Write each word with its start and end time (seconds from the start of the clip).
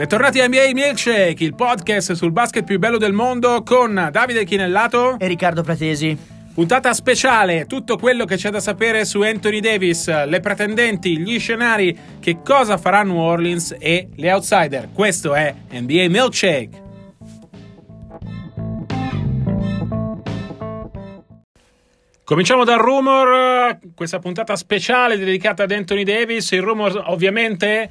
Bentornati 0.00 0.40
a 0.40 0.48
NBA 0.48 0.70
Milkshake, 0.72 1.44
il 1.44 1.54
podcast 1.54 2.12
sul 2.12 2.32
basket 2.32 2.64
più 2.64 2.78
bello 2.78 2.96
del 2.96 3.12
mondo 3.12 3.62
con 3.62 4.08
Davide 4.10 4.46
Chinellato 4.46 5.18
e 5.18 5.26
Riccardo 5.26 5.62
Pratesi. 5.62 6.16
Puntata 6.54 6.94
speciale, 6.94 7.66
tutto 7.66 7.98
quello 7.98 8.24
che 8.24 8.36
c'è 8.36 8.48
da 8.48 8.60
sapere 8.60 9.04
su 9.04 9.20
Anthony 9.20 9.60
Davis, 9.60 10.24
le 10.24 10.40
pretendenti, 10.40 11.18
gli 11.18 11.38
scenari, 11.38 11.94
che 12.18 12.38
cosa 12.42 12.78
farà 12.78 13.02
New 13.02 13.18
Orleans 13.18 13.76
e 13.78 14.08
le 14.16 14.32
outsider. 14.32 14.88
Questo 14.90 15.34
è 15.34 15.54
NBA 15.70 16.06
Milkshake. 16.08 16.88
Cominciamo 22.24 22.64
dal 22.64 22.78
rumor, 22.78 23.78
questa 23.94 24.18
puntata 24.18 24.56
speciale 24.56 25.18
dedicata 25.18 25.64
ad 25.64 25.72
Anthony 25.72 26.04
Davis. 26.04 26.52
Il 26.52 26.62
rumor 26.62 27.02
ovviamente 27.08 27.90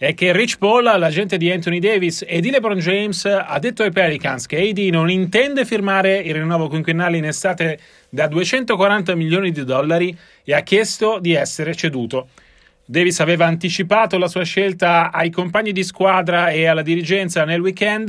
è 0.00 0.14
che 0.14 0.32
Rich 0.32 0.56
Paul, 0.56 0.84
l'agente 0.84 1.36
di 1.36 1.50
Anthony 1.50 1.78
Davis 1.78 2.24
e 2.26 2.40
di 2.40 2.50
LeBron 2.50 2.78
James, 2.78 3.26
ha 3.26 3.58
detto 3.58 3.82
ai 3.82 3.90
Pelicans 3.90 4.46
che 4.46 4.56
AD 4.56 4.78
non 4.90 5.10
intende 5.10 5.66
firmare 5.66 6.16
il 6.16 6.32
rinnovo 6.32 6.68
quinquennale 6.68 7.18
in 7.18 7.26
estate 7.26 7.78
da 8.08 8.26
240 8.26 9.14
milioni 9.14 9.50
di 9.50 9.62
dollari 9.62 10.16
e 10.42 10.54
ha 10.54 10.62
chiesto 10.62 11.18
di 11.20 11.34
essere 11.34 11.74
ceduto. 11.74 12.28
Davis 12.82 13.20
aveva 13.20 13.44
anticipato 13.44 14.16
la 14.16 14.28
sua 14.28 14.42
scelta 14.42 15.12
ai 15.12 15.28
compagni 15.28 15.72
di 15.72 15.84
squadra 15.84 16.48
e 16.48 16.64
alla 16.64 16.80
dirigenza 16.80 17.44
nel 17.44 17.60
weekend, 17.60 18.08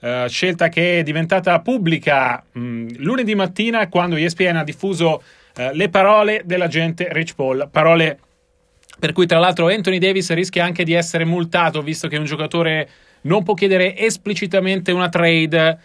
uh, 0.00 0.26
scelta 0.26 0.68
che 0.68 0.98
è 0.98 1.02
diventata 1.04 1.60
pubblica 1.60 2.42
mh, 2.50 2.60
mm, 2.60 2.88
lunedì 2.96 3.36
mattina 3.36 3.86
quando 3.86 4.16
ESPN 4.16 4.56
ha 4.56 4.64
diffuso 4.64 5.22
uh, 5.56 5.70
le 5.74 5.88
parole 5.90 6.42
dell'agente 6.44 7.06
Rich 7.12 7.36
Paul, 7.36 7.68
parole 7.70 8.18
per 9.00 9.12
cui 9.12 9.26
tra 9.26 9.40
l'altro 9.40 9.66
Anthony 9.66 9.98
Davis 9.98 10.32
rischia 10.32 10.64
anche 10.64 10.84
di 10.84 10.92
essere 10.92 11.24
multato 11.24 11.82
visto 11.82 12.06
che 12.06 12.18
un 12.18 12.24
giocatore 12.24 12.88
non 13.22 13.42
può 13.42 13.54
chiedere 13.54 13.96
esplicitamente 13.96 14.92
una 14.92 15.08
trade 15.08 15.78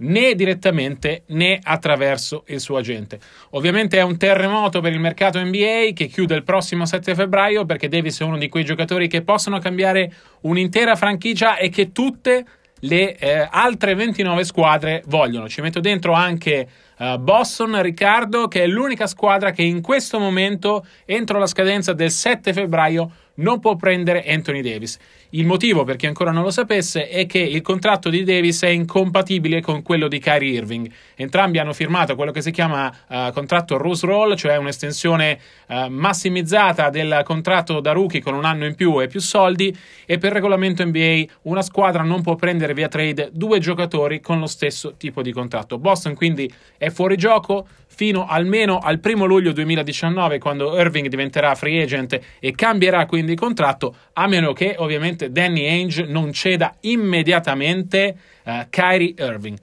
né 0.00 0.34
direttamente 0.34 1.22
né 1.28 1.58
attraverso 1.60 2.44
il 2.48 2.60
suo 2.60 2.76
agente. 2.76 3.18
Ovviamente 3.50 3.98
è 3.98 4.02
un 4.02 4.16
terremoto 4.16 4.80
per 4.80 4.92
il 4.92 5.00
mercato 5.00 5.40
NBA 5.42 5.90
che 5.94 6.06
chiude 6.06 6.36
il 6.36 6.44
prossimo 6.44 6.86
7 6.86 7.14
febbraio 7.14 7.64
perché 7.64 7.88
Davis 7.88 8.20
è 8.20 8.24
uno 8.24 8.38
di 8.38 8.48
quei 8.48 8.64
giocatori 8.64 9.08
che 9.08 9.22
possono 9.22 9.58
cambiare 9.58 10.12
un'intera 10.42 10.94
franchigia 10.94 11.56
e 11.56 11.68
che 11.70 11.90
tutte 11.90 12.44
le 12.82 13.16
eh, 13.16 13.48
altre 13.50 13.94
29 13.94 14.44
squadre 14.44 15.02
vogliono. 15.06 15.48
Ci 15.48 15.60
metto 15.62 15.80
dentro 15.80 16.12
anche 16.12 16.68
uh, 16.98 17.18
Boston, 17.18 17.80
Riccardo, 17.82 18.48
che 18.48 18.62
è 18.62 18.66
l'unica 18.66 19.06
squadra 19.06 19.50
che 19.50 19.62
in 19.62 19.80
questo 19.80 20.18
momento, 20.18 20.86
entro 21.04 21.38
la 21.38 21.46
scadenza 21.46 21.92
del 21.92 22.10
7 22.10 22.52
febbraio, 22.52 23.10
non 23.38 23.60
può 23.60 23.76
prendere 23.76 24.24
Anthony 24.26 24.62
Davis. 24.62 24.98
Il 25.30 25.44
motivo, 25.44 25.84
per 25.84 25.96
chi 25.96 26.06
ancora 26.06 26.30
non 26.30 26.42
lo 26.42 26.50
sapesse, 26.50 27.08
è 27.08 27.26
che 27.26 27.38
il 27.38 27.60
contratto 27.60 28.08
di 28.08 28.24
Davis 28.24 28.62
è 28.62 28.68
incompatibile 28.68 29.60
con 29.60 29.82
quello 29.82 30.08
di 30.08 30.18
Kyrie 30.18 30.52
Irving. 30.52 30.90
Entrambi 31.16 31.58
hanno 31.58 31.72
firmato 31.72 32.14
quello 32.14 32.30
che 32.30 32.40
si 32.40 32.50
chiama 32.50 32.92
uh, 33.08 33.32
contratto 33.32 33.76
Rose 33.76 34.06
Roll, 34.06 34.34
cioè 34.36 34.56
un'estensione 34.56 35.38
uh, 35.68 35.88
massimizzata 35.88 36.88
del 36.88 37.22
contratto 37.24 37.80
da 37.80 37.92
rookie 37.92 38.22
con 38.22 38.34
un 38.34 38.44
anno 38.44 38.64
in 38.64 38.74
più 38.74 39.00
e 39.02 39.06
più 39.06 39.20
soldi, 39.20 39.76
e 40.06 40.18
per 40.18 40.32
regolamento 40.32 40.84
NBA 40.84 41.24
una 41.42 41.62
squadra 41.62 42.02
non 42.02 42.22
può 42.22 42.36
prendere 42.36 42.72
via 42.74 42.88
trade 42.88 43.30
due 43.32 43.58
giocatori 43.58 44.20
con 44.20 44.40
lo 44.40 44.46
stesso 44.46 44.94
tipo 44.96 45.22
di 45.22 45.32
contratto. 45.32 45.78
Boston 45.78 46.14
quindi 46.14 46.50
è 46.78 46.88
fuori 46.90 47.16
gioco 47.16 47.66
fino 47.98 48.26
almeno 48.28 48.78
al 48.78 49.00
primo 49.00 49.24
luglio 49.24 49.50
2019 49.50 50.38
quando 50.38 50.78
Irving 50.78 51.08
diventerà 51.08 51.56
free 51.56 51.82
agent 51.82 52.20
e 52.38 52.52
cambierà 52.52 53.06
quindi 53.06 53.34
contratto 53.34 53.92
a 54.12 54.28
meno 54.28 54.52
che 54.52 54.76
ovviamente 54.78 55.32
Danny 55.32 55.66
Ainge 55.66 56.04
non 56.04 56.32
ceda 56.32 56.76
immediatamente 56.82 58.16
uh, 58.44 58.66
Kyrie 58.70 59.14
Irving. 59.18 59.58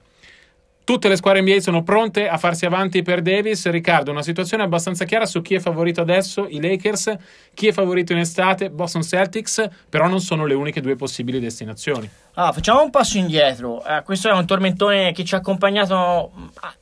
Tutte 0.86 1.08
le 1.08 1.16
squadre 1.16 1.42
NBA 1.42 1.58
sono 1.58 1.82
pronte 1.82 2.28
a 2.28 2.38
farsi 2.38 2.64
avanti 2.64 3.02
per 3.02 3.20
Davis. 3.20 3.68
Riccardo, 3.68 4.12
una 4.12 4.22
situazione 4.22 4.62
abbastanza 4.62 5.04
chiara 5.04 5.26
su 5.26 5.42
chi 5.42 5.56
è 5.56 5.58
favorito 5.58 6.00
adesso, 6.00 6.46
i 6.48 6.60
Lakers, 6.60 7.12
chi 7.54 7.66
è 7.66 7.72
favorito 7.72 8.12
in 8.12 8.20
estate, 8.20 8.70
Boston 8.70 9.02
Celtics, 9.02 9.68
però 9.88 10.06
non 10.06 10.20
sono 10.20 10.46
le 10.46 10.54
uniche 10.54 10.80
due 10.80 10.94
possibili 10.94 11.40
destinazioni. 11.40 12.08
Ah, 12.34 12.52
facciamo 12.52 12.84
un 12.84 12.90
passo 12.90 13.18
indietro. 13.18 13.84
Eh, 13.84 14.02
questo 14.04 14.28
è 14.28 14.32
un 14.32 14.46
tormentone 14.46 15.10
che 15.10 15.24
ci 15.24 15.34
ha 15.34 15.38
accompagnato, 15.38 16.30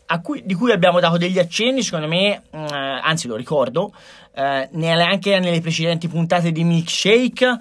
a 0.04 0.20
cui, 0.20 0.42
di 0.44 0.52
cui 0.52 0.70
abbiamo 0.70 1.00
dato 1.00 1.16
degli 1.16 1.38
accenni, 1.38 1.82
secondo 1.82 2.06
me, 2.06 2.42
eh, 2.50 2.58
anzi 2.60 3.26
lo 3.26 3.36
ricordo, 3.36 3.90
eh, 4.34 4.68
neanche 4.72 5.38
nelle 5.38 5.62
precedenti 5.62 6.08
puntate 6.08 6.52
di 6.52 6.62
Milkshake. 6.62 7.56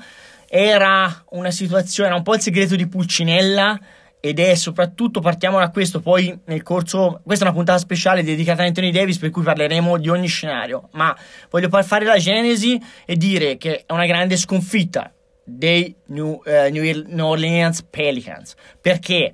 Era 0.50 1.24
una 1.30 1.52
situazione, 1.52 2.10
era 2.10 2.18
un 2.18 2.24
po' 2.24 2.36
il 2.36 2.42
segreto 2.42 2.76
di 2.76 2.86
Pulcinella 2.86 3.80
ed 4.26 4.40
è 4.40 4.56
soprattutto 4.56 5.20
partiamo 5.20 5.60
da 5.60 5.70
questo, 5.70 6.00
poi 6.00 6.40
nel 6.46 6.64
corso, 6.64 7.20
questa 7.26 7.44
è 7.44 7.48
una 7.50 7.58
puntata 7.58 7.78
speciale 7.78 8.24
dedicata 8.24 8.64
a 8.64 8.68
Anthony 8.68 8.90
Davis 8.90 9.18
per 9.18 9.32
cui 9.32 9.44
parleremo 9.44 9.98
di 9.98 10.08
ogni 10.08 10.28
scenario, 10.28 10.88
ma 10.94 11.14
voglio 11.50 11.68
fare 11.84 12.06
la 12.06 12.18
genesi 12.18 12.82
e 13.06 13.18
dire 13.18 13.58
che 13.58 13.84
è 13.86 13.92
una 13.92 14.06
grande 14.06 14.38
sconfitta 14.38 15.12
dei 15.44 15.94
New, 16.06 16.42
uh, 16.46 16.72
New 16.72 17.26
Orleans 17.26 17.84
Pelicans, 17.84 18.56
perché? 18.80 19.34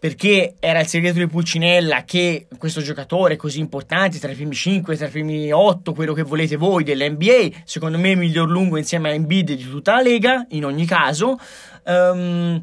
Perché 0.00 0.54
era 0.58 0.80
il 0.80 0.88
segreto 0.88 1.20
di 1.20 1.28
Pulcinella 1.28 2.02
che 2.02 2.48
questo 2.58 2.80
giocatore 2.80 3.36
così 3.36 3.60
importante, 3.60 4.18
tra 4.18 4.32
i 4.32 4.34
primi 4.34 4.56
5, 4.56 4.96
tra 4.96 5.06
i 5.06 5.10
primi 5.10 5.52
8, 5.52 5.92
quello 5.92 6.12
che 6.12 6.24
volete 6.24 6.56
voi 6.56 6.82
dell'NBA, 6.82 7.60
secondo 7.62 7.98
me 7.98 8.10
il 8.10 8.18
miglior 8.18 8.50
lungo 8.50 8.78
insieme 8.78 9.10
a 9.10 9.12
Embiid 9.12 9.52
di 9.52 9.68
tutta 9.68 9.94
la 9.94 10.02
Lega, 10.02 10.44
in 10.50 10.64
ogni 10.64 10.86
caso, 10.86 11.38
um, 11.84 12.60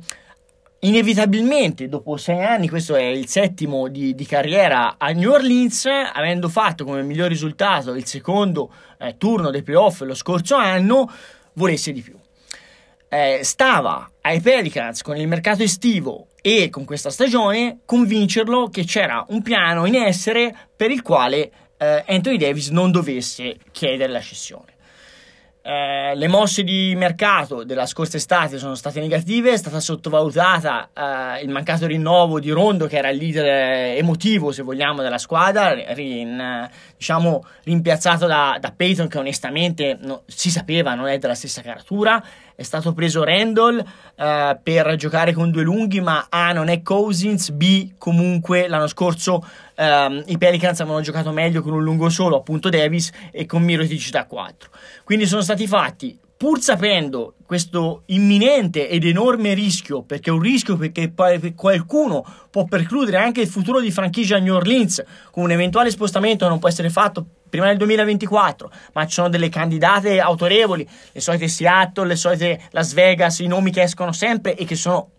inevitabilmente 0.82 1.88
dopo 1.88 2.18
sei 2.18 2.44
anni, 2.44 2.70
questo 2.70 2.96
è 2.96 3.04
il 3.04 3.28
settimo 3.28 3.88
di, 3.88 4.16
di, 4.16 4.26
carriera 4.26 4.96
a 4.98 5.10
New 5.12 5.32
Orleans, 5.32 5.86
avendo 5.86 6.50
fatto 6.50 6.86
come 6.86 7.04
miglior 7.04 7.30
risultato 7.30 7.94
il 7.94 8.06
secondo 8.06 8.72
eh, 8.98 9.18
turno 9.18 9.52
dei 9.52 9.64
playoff 9.64 10.02
lo 10.02 10.16
scorso 10.16 10.56
anno, 10.56 11.12
volesse 11.54 11.92
di 11.92 12.02
più. 12.02 12.16
Eh, 13.10 13.40
stava 13.44 14.10
ai 14.22 14.40
Pelicans 14.40 15.02
con 15.02 15.18
il 15.18 15.28
mercato 15.28 15.64
estivo 15.64 16.28
e 16.42 16.70
con 16.70 16.86
questa 16.86 17.10
stagione 17.10 17.80
convincerlo 17.86 18.70
che 18.70 18.86
c'era 18.86 19.26
un 19.30 19.42
piano 19.42 19.86
in 19.86 19.96
essere 19.96 20.56
per 20.76 20.90
il 20.90 21.02
quale 21.02 21.52
eh, 21.78 22.04
Anthony 22.08 22.38
Davis 22.38 22.70
non 22.70 22.92
dovesse 22.92 23.58
chiedere 23.72 24.12
la 24.12 24.22
cessione. 24.22 24.80
Eh, 25.64 26.16
le 26.16 26.28
mosse 26.28 26.64
di 26.64 26.96
mercato 26.98 27.64
della 27.64 27.86
scorsa 27.86 28.18
estate 28.18 28.58
sono 28.58 28.74
state 28.74 29.00
negative, 29.00 29.52
è 29.52 29.58
stata 29.58 29.80
sottovalutata 29.80 30.90
eh, 30.92 31.44
il 31.44 31.50
mancato 31.50 31.86
rinnovo 31.86 32.40
di 32.40 32.50
Rondo 32.50 32.88
che 32.88 32.98
era 32.98 33.10
il 33.10 33.18
leader 33.18 33.96
emotivo 33.96 34.52
se 34.52 34.64
vogliamo 34.64 35.04
della 35.04 35.20
squadra, 35.20 35.72
rin, 35.94 36.68
diciamo 36.98 37.46
rimpiazzato 37.64 38.26
da, 38.26 38.58
da 38.60 38.74
Peyton 38.76 39.08
che 39.08 39.20
onestamente 39.20 40.00
no, 40.02 40.24
si 40.26 40.50
sapeva 40.50 40.96
non 40.96 41.08
è 41.08 41.20
della 41.20 41.36
stessa 41.36 41.62
caratura, 41.62 42.24
è 42.62 42.64
stato 42.64 42.94
preso 42.94 43.24
Randall 43.24 43.84
eh, 44.16 44.60
per 44.62 44.96
giocare 44.96 45.34
con 45.34 45.50
due 45.50 45.64
lunghi 45.64 46.00
ma 46.00 46.28
A 46.30 46.54
non 46.54 46.70
è 46.70 46.82
Cousins, 46.82 47.50
B 47.50 47.94
comunque 47.98 48.68
l'anno 48.68 48.88
scorso 48.88 49.44
ehm, 49.76 50.24
i 50.28 50.38
Pelicans 50.38 50.80
avevano 50.80 51.02
giocato 51.02 51.32
meglio 51.32 51.62
con 51.64 51.74
un 51.74 51.84
lungo 51.84 52.10
solo 52.10 52.38
appunto 52.38 52.70
Davis 52.70 53.12
e 53.32 53.46
con 53.48 53.64
Mirotic 53.64 54.10
da 54.12 54.26
4 54.26 54.70
quindi 55.04 55.26
sono 55.26 55.42
stati 55.42 55.68
fatti, 55.68 56.18
pur 56.42 56.60
sapendo 56.60 57.36
questo 57.46 58.02
imminente 58.08 58.90
ed 58.90 59.06
enorme 59.06 59.54
rischio, 59.54 60.02
perché 60.02 60.32
è 60.32 60.34
un 60.34 60.40
rischio 60.40 60.76
perché 60.76 61.14
qualcuno 61.54 62.26
può 62.50 62.66
precludere 62.66 63.18
anche 63.18 63.42
il 63.42 63.48
futuro 63.48 63.80
di 63.80 63.92
franchigia 63.92 64.40
New 64.40 64.56
Orleans 64.56 65.04
con 65.30 65.44
un 65.44 65.52
eventuale 65.52 65.92
spostamento 65.92 66.46
che 66.46 66.50
non 66.50 66.58
può 66.58 66.68
essere 66.68 66.90
fatto 66.90 67.24
prima 67.48 67.68
del 67.68 67.78
2024, 67.78 68.72
ma 68.94 69.06
ci 69.06 69.14
sono 69.14 69.30
delle 69.30 69.50
candidate 69.50 70.20
autorevoli, 70.20 70.90
le 71.12 71.22
solite 71.22 71.48
Seattle, 71.48 72.08
le 72.08 72.16
solite 72.16 72.60
Las 72.72 72.94
Vegas, 72.94 73.38
i 73.38 73.46
nomi 73.46 73.70
che 73.70 73.84
escono 73.84 74.12
sempre 74.12 74.56
e 74.56 74.66
che 74.66 74.74
sono 74.74 75.12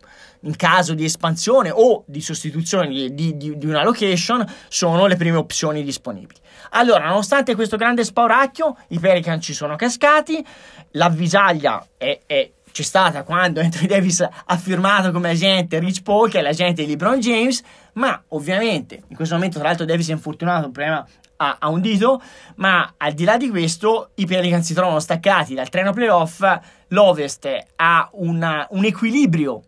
in 0.43 0.57
caso 0.57 0.95
di 0.95 1.05
espansione 1.05 1.71
o 1.71 2.05
di 2.07 2.21
sostituzione 2.21 2.89
di, 2.89 3.15
di, 3.15 3.57
di, 3.57 3.67
una 3.67 3.85
location 3.85 4.45
sono 4.69 5.07
le 5.07 5.17
prime 5.17 5.37
opzioni 5.37 5.83
disponibili. 5.83 6.41
Allora, 6.71 7.07
nonostante 7.07 7.55
questo 7.55 7.77
grande 7.77 8.05
spauracchio, 8.05 8.77
i 8.89 8.99
Pelican 8.99 9.41
ci 9.41 9.53
sono 9.53 9.77
cascati, 9.77 10.45
l'avvisaglia 10.93 11.87
è, 11.97 12.21
è 12.27 12.51
c'è 12.73 12.83
stata 12.83 13.23
quando 13.23 13.61
Anthony 13.63 13.87
Davis 13.87 14.21
ha 14.21 14.57
firmato 14.57 15.13
come 15.13 15.31
agente 15.31 15.79
Rich 15.79 16.03
Paul, 16.03 16.31
che 16.31 16.39
è 16.39 16.43
l'agente 16.43 16.83
di 16.83 16.91
LeBron 16.91 17.21
James, 17.21 17.63
ma 17.95 18.21
ovviamente 18.29 19.03
in 19.07 19.15
questo 19.17 19.35
momento 19.35 19.59
tra 19.59 19.69
l'altro 19.69 19.85
Davis 19.85 20.09
è 20.09 20.13
infortunato, 20.13 20.67
un 20.67 20.73
problema 20.73 21.07
a, 21.37 21.69
un 21.69 21.81
dito, 21.81 22.23
ma 22.57 22.95
al 22.97 23.13
di 23.15 23.25
là 23.25 23.37
di 23.37 23.49
questo 23.51 24.11
i 24.15 24.27
Pelicans 24.27 24.65
si 24.65 24.75
trovano 24.75 25.01
staccati 25.01 25.55
dal 25.55 25.69
treno 25.69 25.93
playoff, 25.93 26.45
l'Ovest 26.89 27.49
ha 27.77 28.09
una, 28.13 28.67
un 28.71 28.85
equilibrio 28.85 29.63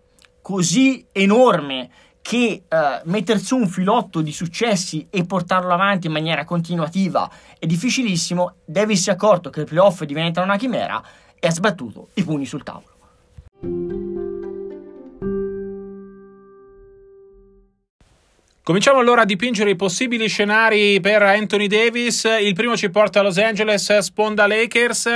così 0.44 1.06
enorme 1.10 1.88
che 2.20 2.64
eh, 2.68 3.38
su 3.38 3.56
un 3.56 3.66
filotto 3.66 4.20
di 4.20 4.30
successi 4.30 5.06
e 5.08 5.24
portarlo 5.24 5.72
avanti 5.72 6.06
in 6.06 6.12
maniera 6.12 6.44
continuativa 6.44 7.30
è 7.58 7.64
difficilissimo, 7.64 8.56
Davis 8.66 9.04
si 9.04 9.08
è 9.08 9.14
accorto 9.14 9.48
che 9.48 9.60
il 9.60 9.66
playoff 9.66 10.02
diventa 10.02 10.42
una 10.42 10.58
chimera 10.58 11.02
e 11.40 11.46
ha 11.46 11.50
sbattuto 11.50 12.08
i 12.14 12.24
pugni 12.24 12.44
sul 12.44 12.62
tavolo. 12.62 12.92
Cominciamo 18.62 18.98
allora 18.98 19.22
a 19.22 19.26
dipingere 19.26 19.70
i 19.70 19.76
possibili 19.76 20.28
scenari 20.28 21.00
per 21.00 21.22
Anthony 21.22 21.68
Davis. 21.68 22.24
Il 22.40 22.52
primo 22.52 22.76
ci 22.76 22.90
porta 22.90 23.20
a 23.20 23.22
Los 23.22 23.38
Angeles, 23.38 23.98
sponda 23.98 24.46
Lakers. 24.46 25.08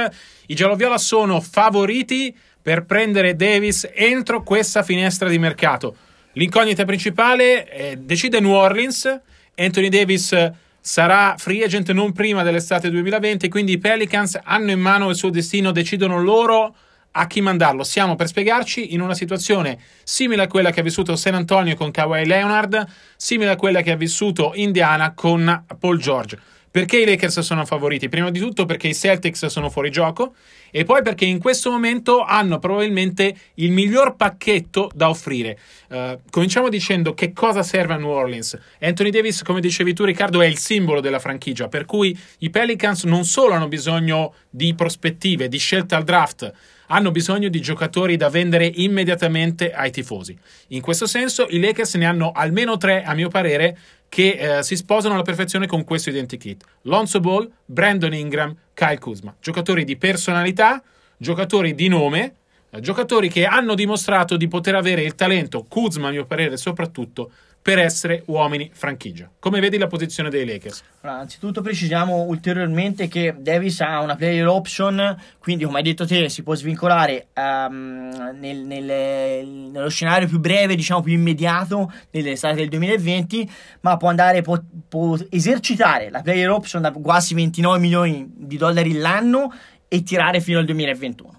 I 0.47 0.55
gialloviola 0.55 0.97
sono 0.97 1.41
favoriti 1.41 2.35
per 2.69 2.85
prendere 2.85 3.35
Davis 3.35 3.89
entro 3.95 4.43
questa 4.43 4.83
finestra 4.83 5.31
di 5.31 5.39
mercato. 5.39 5.97
L'incognita 6.33 6.85
principale 6.85 7.65
è, 7.65 7.97
decide 7.97 8.41
New 8.41 8.53
Orleans. 8.53 9.21
Anthony 9.55 9.89
Davis 9.89 10.37
sarà 10.79 11.35
free 11.39 11.65
agent 11.65 11.91
non 11.93 12.13
prima 12.13 12.43
dell'estate 12.43 12.91
2020, 12.91 13.49
quindi 13.49 13.73
i 13.73 13.79
Pelicans 13.79 14.39
hanno 14.43 14.71
in 14.71 14.81
mano 14.81 15.09
il 15.09 15.17
suo 15.17 15.31
destino, 15.31 15.73
decidono 15.73 16.23
loro 16.23 16.77
a 17.13 17.27
chi 17.27 17.41
mandarlo. 17.41 17.85
Siamo 17.85 18.17
per 18.17 18.27
spiegarci 18.27 18.93
in 18.93 19.01
una 19.01 19.15
situazione 19.15 19.79
simile 20.05 20.43
a 20.43 20.47
quella 20.47 20.71
che 20.71 20.81
ha 20.81 20.83
vissuto 20.83 21.17
San 21.17 21.33
Antonio 21.33 21.75
con 21.75 21.91
Kawhi 21.91 22.27
Leonard, 22.27 22.87
simile 23.17 23.53
a 23.53 23.57
quella 23.57 23.81
che 23.81 23.93
ha 23.93 23.97
vissuto 23.97 24.53
Indiana 24.57 25.15
con 25.15 25.65
Paul 25.81 25.99
George. 25.99 26.39
Perché 26.79 27.01
i 27.01 27.05
Lakers 27.05 27.41
sono 27.41 27.65
favoriti? 27.65 28.09
Prima 28.09 28.31
di 28.31 28.39
tutto 28.39 28.65
perché 28.65 28.87
i 28.87 28.95
Celtics 28.95 29.47
sono 29.47 29.69
fuori 29.69 29.91
gioco 29.91 30.37
e 30.71 30.85
poi 30.85 31.03
perché 31.03 31.25
in 31.25 31.41
questo 31.41 31.73
momento 31.73 32.23
hanno 32.23 32.61
probabilmente 32.61 33.35
il 33.55 33.73
miglior 33.73 34.15
pacchetto 34.15 34.89
da 34.95 35.09
offrire. 35.09 35.59
Uh, 35.89 36.21
cominciamo 36.31 36.69
dicendo 36.69 37.15
che 37.15 37.33
cosa 37.33 37.65
serve 37.65 37.95
a 37.95 37.97
New 37.97 38.11
Orleans. 38.11 38.57
Anthony 38.81 39.11
Davis, 39.11 39.43
come 39.43 39.61
dicevi 39.61 39.93
tu 39.93 40.05
Riccardo, 40.05 40.41
è 40.41 40.47
il 40.47 40.57
simbolo 40.57 41.01
della 41.01 41.19
franchigia, 41.19 41.67
per 41.67 41.85
cui 41.85 42.17
i 42.39 42.51
Pelicans 42.51 43.03
non 43.03 43.25
solo 43.25 43.55
hanno 43.55 43.67
bisogno 43.67 44.35
di 44.49 44.73
prospettive, 44.77 45.49
di 45.49 45.59
scelte 45.59 45.97
al 45.97 46.05
draft, 46.05 46.53
hanno 46.89 47.11
bisogno 47.11 47.49
di 47.49 47.61
giocatori 47.61 48.17
da 48.17 48.29
vendere 48.29 48.71
immediatamente 48.77 49.73
ai 49.73 49.91
tifosi. 49.91 50.37
In 50.69 50.81
questo 50.81 51.07
senso 51.07 51.47
i 51.51 51.59
Lakers 51.59 51.95
ne 51.95 52.07
hanno 52.07 52.33
almeno 52.33 52.77
tre, 52.77 53.03
a 53.03 53.15
mio 53.15 53.29
parere, 53.29 53.77
che 54.09 54.59
eh, 54.59 54.63
si 54.63 54.77
sposano 54.77 55.15
alla 55.15 55.23
perfezione 55.23 55.67
con 55.67 55.85
questo 55.85 56.11
identikit. 56.11 56.65
Lonzo 56.83 57.21
Ball, 57.21 57.51
Brandon 57.65 58.15
Ingram, 58.15 58.57
Kyle 58.75 58.99
Kuzma. 58.99 59.35
Giocatori 59.41 59.85
di 59.85 59.97
personalità, 59.97 60.83
giocatori 61.17 61.75
di 61.75 61.89
nome, 61.89 62.35
eh, 62.71 62.81
giocatori 62.81 63.29
che 63.29 63.45
hanno 63.45 63.75
dimostrato 63.75 64.37
di 64.37 64.49
poter 64.49 64.75
avere 64.75 65.03
il 65.03 65.15
talento, 65.15 65.65
Kuzma 65.69 66.09
a 66.09 66.11
mio 66.11 66.27
parere 66.27 66.57
soprattutto, 66.57 67.31
per 67.69 67.81
essere 67.81 68.23
uomini 68.29 68.71
franchigia. 68.73 69.31
Come 69.39 69.61
vedi 69.61 69.77
la 69.77 69.89
posizione 69.89 70.31
dei 70.31 70.47
Lakers? 70.47 70.83
Allora, 71.03 71.21
anzitutto 71.21 71.61
precisiamo 71.61 72.23
ulteriormente 72.23 73.09
che 73.09 73.35
Davis 73.39 73.83
ha 73.83 74.01
una 74.01 74.17
player 74.17 74.47
option, 74.47 75.15
quindi 75.39 75.65
come 75.65 75.77
hai 75.77 75.83
detto 75.83 76.07
te 76.07 76.31
si 76.31 76.43
può 76.43 76.55
svincolare 76.55 77.27
um, 77.35 78.37
nel, 78.39 78.57
nel, 78.61 79.47
nello 79.47 79.91
scenario 79.91 80.27
più 80.27 80.39
breve, 80.39 80.77
diciamo 80.77 81.03
più 81.03 81.13
immediato, 81.13 81.93
nell'estate 82.11 82.55
del 82.55 82.71
2020, 82.71 83.51
ma 83.83 83.99
può 83.99 84.09
andare, 84.09 84.41
può, 84.41 84.59
può 84.89 85.19
esercitare 85.29 86.09
la 86.09 86.23
player 86.23 86.49
option 86.49 86.81
da 86.81 86.91
quasi 86.91 87.35
29 87.35 87.79
milioni 87.79 88.33
di 88.35 88.57
dollari 88.57 88.95
l'anno 88.95 89.53
e 89.89 90.03
tirare 90.03 90.41
fino 90.41 90.59
al 90.59 90.65
2021. 90.65 91.39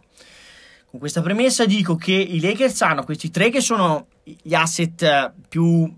Con 0.92 1.00
questa 1.00 1.22
premessa 1.22 1.66
dico 1.66 1.96
che 1.96 2.14
i 2.14 2.40
Lakers 2.40 2.82
hanno 2.82 3.04
questi 3.04 3.32
tre 3.32 3.50
che 3.50 3.62
sono 3.62 4.08
gli 4.42 4.54
asset 4.54 5.34
più 5.48 5.64
uh, 5.64 5.98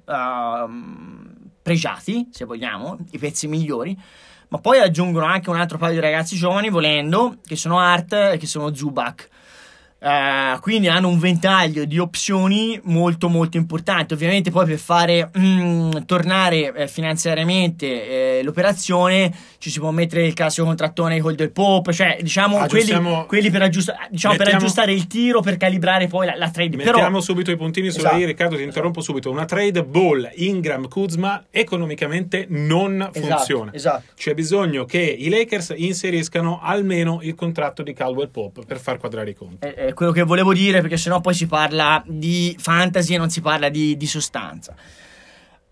pregiati, 1.61 2.29
se 2.31 2.45
vogliamo, 2.45 2.97
i 3.11 3.17
pezzi 3.17 3.47
migliori, 3.47 3.97
ma 4.49 4.57
poi 4.59 4.79
aggiungono 4.79 5.25
anche 5.25 5.49
un 5.49 5.55
altro 5.55 5.77
paio 5.77 5.93
di 5.93 5.99
ragazzi 5.99 6.35
giovani, 6.35 6.69
volendo, 6.69 7.37
che 7.45 7.55
sono 7.55 7.79
Art 7.79 8.13
e 8.13 8.37
che 8.37 8.47
sono 8.47 8.73
Zubac. 8.73 9.29
Uh, 10.03 10.59
quindi 10.61 10.87
hanno 10.87 11.09
un 11.09 11.19
ventaglio 11.19 11.85
di 11.85 11.99
opzioni 11.99 12.79
molto 12.85 13.29
molto 13.29 13.57
importante. 13.57 14.15
Ovviamente 14.15 14.49
poi 14.49 14.65
per 14.65 14.79
fare 14.79 15.29
mm, 15.37 15.91
tornare 16.07 16.73
eh, 16.73 16.87
finanziariamente 16.87 18.39
eh, 18.39 18.43
l'operazione 18.43 19.31
ci 19.59 19.69
si 19.69 19.77
può 19.77 19.91
mettere 19.91 20.25
il 20.25 20.33
classico 20.33 20.65
contrattone 20.65 21.19
col 21.19 21.35
del 21.35 21.51
pop 21.51 21.91
cioè 21.91 22.17
diciamo 22.19 22.65
quelli, 22.65 23.25
quelli, 23.27 23.51
per, 23.51 23.61
aggiusta- 23.61 24.07
diciamo, 24.09 24.33
mettiamo, 24.33 24.37
per, 24.37 24.53
aggiustare 24.55 24.91
il 24.91 25.05
tiro 25.05 25.41
per 25.41 25.57
calibrare 25.57 26.07
poi 26.07 26.25
la, 26.25 26.35
la 26.35 26.49
trade. 26.49 26.77
Mettiamo 26.77 27.07
Però, 27.07 27.21
subito 27.21 27.51
i 27.51 27.57
puntini 27.57 27.91
sulla 27.91 28.09
esatto, 28.09 28.25
Riccardo 28.25 28.55
ti 28.55 28.63
interrompo 28.63 29.01
esatto. 29.01 29.19
subito. 29.19 29.29
Una 29.29 29.45
trade 29.45 29.83
ball 29.83 30.27
Ingram 30.33 30.87
Kuzma 30.87 31.45
economicamente 31.51 32.47
non 32.49 33.07
esatto, 33.13 33.19
funziona. 33.19 33.71
esatto. 33.71 34.13
c'è 34.15 34.33
bisogno 34.33 34.85
che 34.85 34.99
i 34.99 35.29
Lakers 35.29 35.75
inseriscano 35.77 36.59
almeno 36.59 37.19
il 37.21 37.35
contratto 37.35 37.83
di 37.83 37.93
Caldwell 37.93 38.31
Pop 38.31 38.65
per 38.65 38.79
far 38.79 38.97
quadrare 38.97 39.29
i 39.29 39.35
conti. 39.35 39.67
Eh, 39.67 39.90
quello 39.93 40.11
che 40.11 40.23
volevo 40.23 40.53
dire, 40.53 40.81
perché 40.81 40.97
sennò 40.97 41.21
poi 41.21 41.33
si 41.33 41.47
parla 41.47 42.03
di 42.05 42.55
fantasy 42.59 43.15
e 43.15 43.17
non 43.17 43.29
si 43.29 43.41
parla 43.41 43.69
di, 43.69 43.97
di 43.97 44.07
sostanza. 44.07 44.73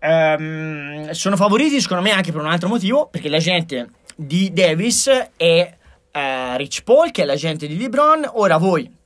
Um, 0.00 1.10
sono 1.10 1.36
favoriti, 1.36 1.80
secondo 1.80 2.02
me, 2.02 2.10
anche 2.10 2.32
per 2.32 2.40
un 2.40 2.48
altro 2.48 2.68
motivo, 2.68 3.08
perché 3.10 3.28
l'agente 3.28 3.90
di 4.16 4.52
Davis 4.52 5.08
è 5.36 5.74
uh, 6.12 6.56
Rich 6.56 6.82
Paul, 6.84 7.10
che 7.10 7.22
è 7.22 7.24
l'agente 7.24 7.66
di 7.66 7.76
LeBron. 7.76 8.28
Ora 8.34 8.56
voi 8.56 8.98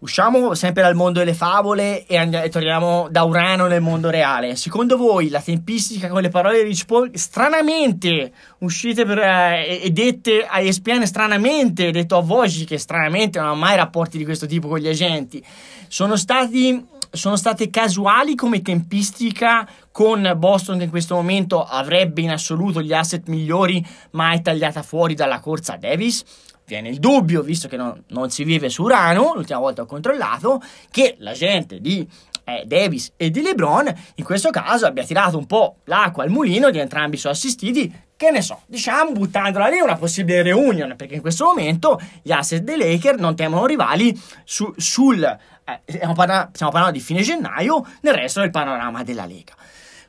Usciamo 0.00 0.54
sempre 0.54 0.82
dal 0.82 0.94
mondo 0.94 1.18
delle 1.18 1.34
favole 1.34 2.06
e, 2.06 2.16
andiamo, 2.16 2.44
e, 2.44 2.48
torniamo 2.50 3.08
da 3.10 3.24
Urano 3.24 3.66
nel 3.66 3.80
mondo 3.80 4.10
reale. 4.10 4.54
Secondo 4.54 4.96
voi 4.96 5.28
la 5.28 5.40
tempistica 5.40 6.06
con 6.06 6.22
le 6.22 6.28
parole 6.28 6.62
di 6.62 6.68
Rich 6.68 6.84
Paul, 6.84 7.10
stranamente 7.14 8.30
uscite 8.58 9.04
per, 9.04 9.18
eh, 9.18 9.80
e 9.82 9.90
dette 9.90 10.46
a 10.48 10.60
ESPN, 10.60 11.04
stranamente 11.04 11.90
detto 11.90 12.16
a 12.16 12.20
voci 12.20 12.64
che 12.64 12.78
stranamente 12.78 13.40
non 13.40 13.48
ha 13.48 13.54
mai 13.54 13.74
rapporti 13.74 14.18
di 14.18 14.24
questo 14.24 14.46
tipo 14.46 14.68
con 14.68 14.78
gli 14.78 14.88
agenti, 14.88 15.44
sono 15.88 16.16
stati 16.16 16.96
sono 17.10 17.36
state 17.36 17.70
casuali 17.70 18.34
come 18.34 18.60
tempistica 18.60 19.66
con 19.90 20.30
Boston 20.36 20.76
che 20.76 20.84
in 20.84 20.90
questo 20.90 21.14
momento 21.14 21.64
avrebbe 21.64 22.20
in 22.20 22.30
assoluto 22.30 22.82
gli 22.82 22.92
asset 22.92 23.28
migliori 23.28 23.84
ma 24.10 24.32
è 24.32 24.42
tagliata 24.42 24.82
fuori 24.82 25.14
dalla 25.14 25.40
corsa 25.40 25.76
Davis 25.76 26.22
viene 26.68 26.90
il 26.90 26.98
dubbio, 26.98 27.42
visto 27.42 27.66
che 27.66 27.76
non, 27.76 28.04
non 28.08 28.30
si 28.30 28.44
vive 28.44 28.68
su 28.68 28.82
Urano, 28.82 29.32
l'ultima 29.34 29.58
volta 29.58 29.82
ho 29.82 29.86
controllato, 29.86 30.62
che 30.90 31.16
la 31.18 31.32
gente 31.32 31.80
di 31.80 32.06
eh, 32.44 32.64
Davis 32.66 33.12
e 33.16 33.30
di 33.30 33.40
LeBron 33.40 33.92
in 34.16 34.24
questo 34.24 34.50
caso 34.50 34.86
abbia 34.86 35.04
tirato 35.04 35.38
un 35.38 35.46
po' 35.46 35.78
l'acqua 35.84 36.24
al 36.24 36.30
mulino 36.30 36.70
di 36.70 36.78
entrambi 36.78 37.16
i 37.16 37.18
suoi 37.18 37.32
assistiti, 37.32 37.92
che 38.16 38.30
ne 38.30 38.42
so, 38.42 38.62
diciamo 38.66 39.12
buttandola 39.12 39.68
lì 39.68 39.80
una 39.80 39.96
possibile 39.96 40.42
reunion, 40.42 40.94
perché 40.96 41.14
in 41.14 41.20
questo 41.20 41.46
momento 41.46 42.00
gli 42.22 42.32
asset 42.32 42.62
dei 42.62 42.76
Lakers 42.76 43.18
non 43.18 43.34
temono 43.34 43.64
rivali 43.64 44.18
su, 44.44 44.72
sul, 44.76 45.22
eh, 45.22 45.80
stiamo, 45.86 46.14
parlando, 46.14 46.50
stiamo 46.52 46.72
parlando 46.72 46.98
di 46.98 47.04
fine 47.04 47.22
gennaio, 47.22 47.86
nel 48.02 48.14
resto 48.14 48.40
del 48.40 48.50
panorama 48.50 49.02
della 49.02 49.24
Lega. 49.24 49.54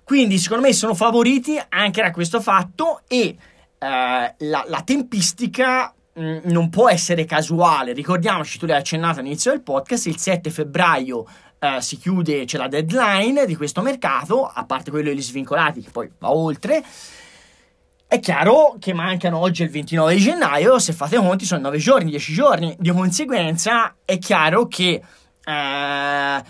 Quindi 0.03 0.39
secondo 0.39 0.65
me 0.65 0.73
sono 0.73 0.95
favoriti 0.95 1.61
anche 1.69 2.01
da 2.01 2.09
questo 2.09 2.41
fatto 2.41 3.01
e 3.07 3.17
eh, 3.27 3.37
la, 3.77 4.63
la 4.65 4.81
tempistica 4.83 5.93
Mm, 6.19 6.39
non 6.45 6.69
può 6.69 6.89
essere 6.89 7.23
casuale. 7.23 7.93
Ricordiamoci, 7.93 8.57
tu 8.57 8.65
l'hai 8.65 8.77
accennato 8.77 9.19
all'inizio 9.19 9.51
del 9.51 9.61
podcast, 9.61 10.07
il 10.07 10.17
7 10.17 10.49
febbraio 10.49 11.19
uh, 11.59 11.79
si 11.79 11.97
chiude, 11.97 12.43
c'è 12.45 12.57
la 12.57 12.67
deadline 12.67 13.45
di 13.45 13.55
questo 13.55 13.81
mercato, 13.81 14.45
a 14.45 14.65
parte 14.65 14.91
quello 14.91 15.09
degli 15.09 15.21
svincolati 15.21 15.81
che 15.81 15.91
poi 15.91 16.09
va 16.19 16.31
oltre. 16.31 16.83
È 18.05 18.19
chiaro 18.19 18.75
che 18.79 18.91
mancano 18.91 19.38
oggi 19.38 19.63
il 19.63 19.69
29 19.69 20.15
di 20.15 20.19
gennaio, 20.19 20.79
se 20.79 20.93
fate 20.93 21.15
conti 21.17 21.45
sono 21.45 21.61
9 21.61 21.77
giorni, 21.77 22.09
10 22.09 22.33
giorni, 22.33 22.75
di 22.79 22.89
conseguenza 22.89 23.95
è 24.03 24.17
chiaro 24.17 24.67
che 24.67 25.01
uh, 25.45 26.43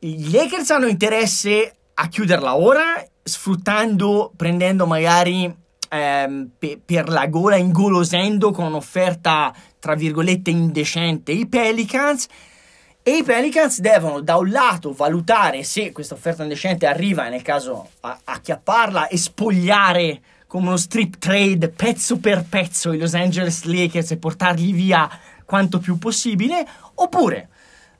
i 0.00 0.30
Lakers 0.30 0.70
hanno 0.70 0.86
interesse 0.86 1.74
a 1.94 2.08
chiuderla 2.08 2.56
ora, 2.56 3.04
sfruttando, 3.22 4.32
prendendo 4.36 4.86
magari 4.86 5.61
ehm, 5.92 6.50
pe- 6.58 6.80
per 6.82 7.08
la 7.08 7.26
gola, 7.26 7.56
ingolosendo 7.56 8.50
con 8.50 8.64
un'offerta 8.64 9.54
tra 9.78 9.94
virgolette 9.94 10.50
indecente 10.50 11.32
i 11.32 11.46
Pelicans. 11.46 12.26
E 13.02 13.16
i 13.16 13.22
Pelicans 13.24 13.80
devono 13.80 14.20
da 14.20 14.36
un 14.36 14.48
lato 14.50 14.92
valutare 14.92 15.64
se 15.64 15.92
questa 15.92 16.14
offerta 16.14 16.44
indecente 16.44 16.86
arriva, 16.86 17.28
nel 17.28 17.42
caso 17.42 17.90
a, 18.00 18.18
acchiapparla 18.24 19.08
e 19.08 19.18
spogliare 19.18 20.20
come 20.46 20.68
uno 20.68 20.76
strip 20.76 21.18
trade 21.18 21.68
pezzo 21.68 22.18
per 22.18 22.44
pezzo 22.48 22.92
i 22.92 22.98
Los 22.98 23.14
Angeles 23.14 23.64
Lakers 23.64 24.12
e 24.12 24.18
portarli 24.18 24.72
via 24.72 25.10
quanto 25.44 25.78
più 25.78 25.98
possibile, 25.98 26.64
oppure 26.94 27.48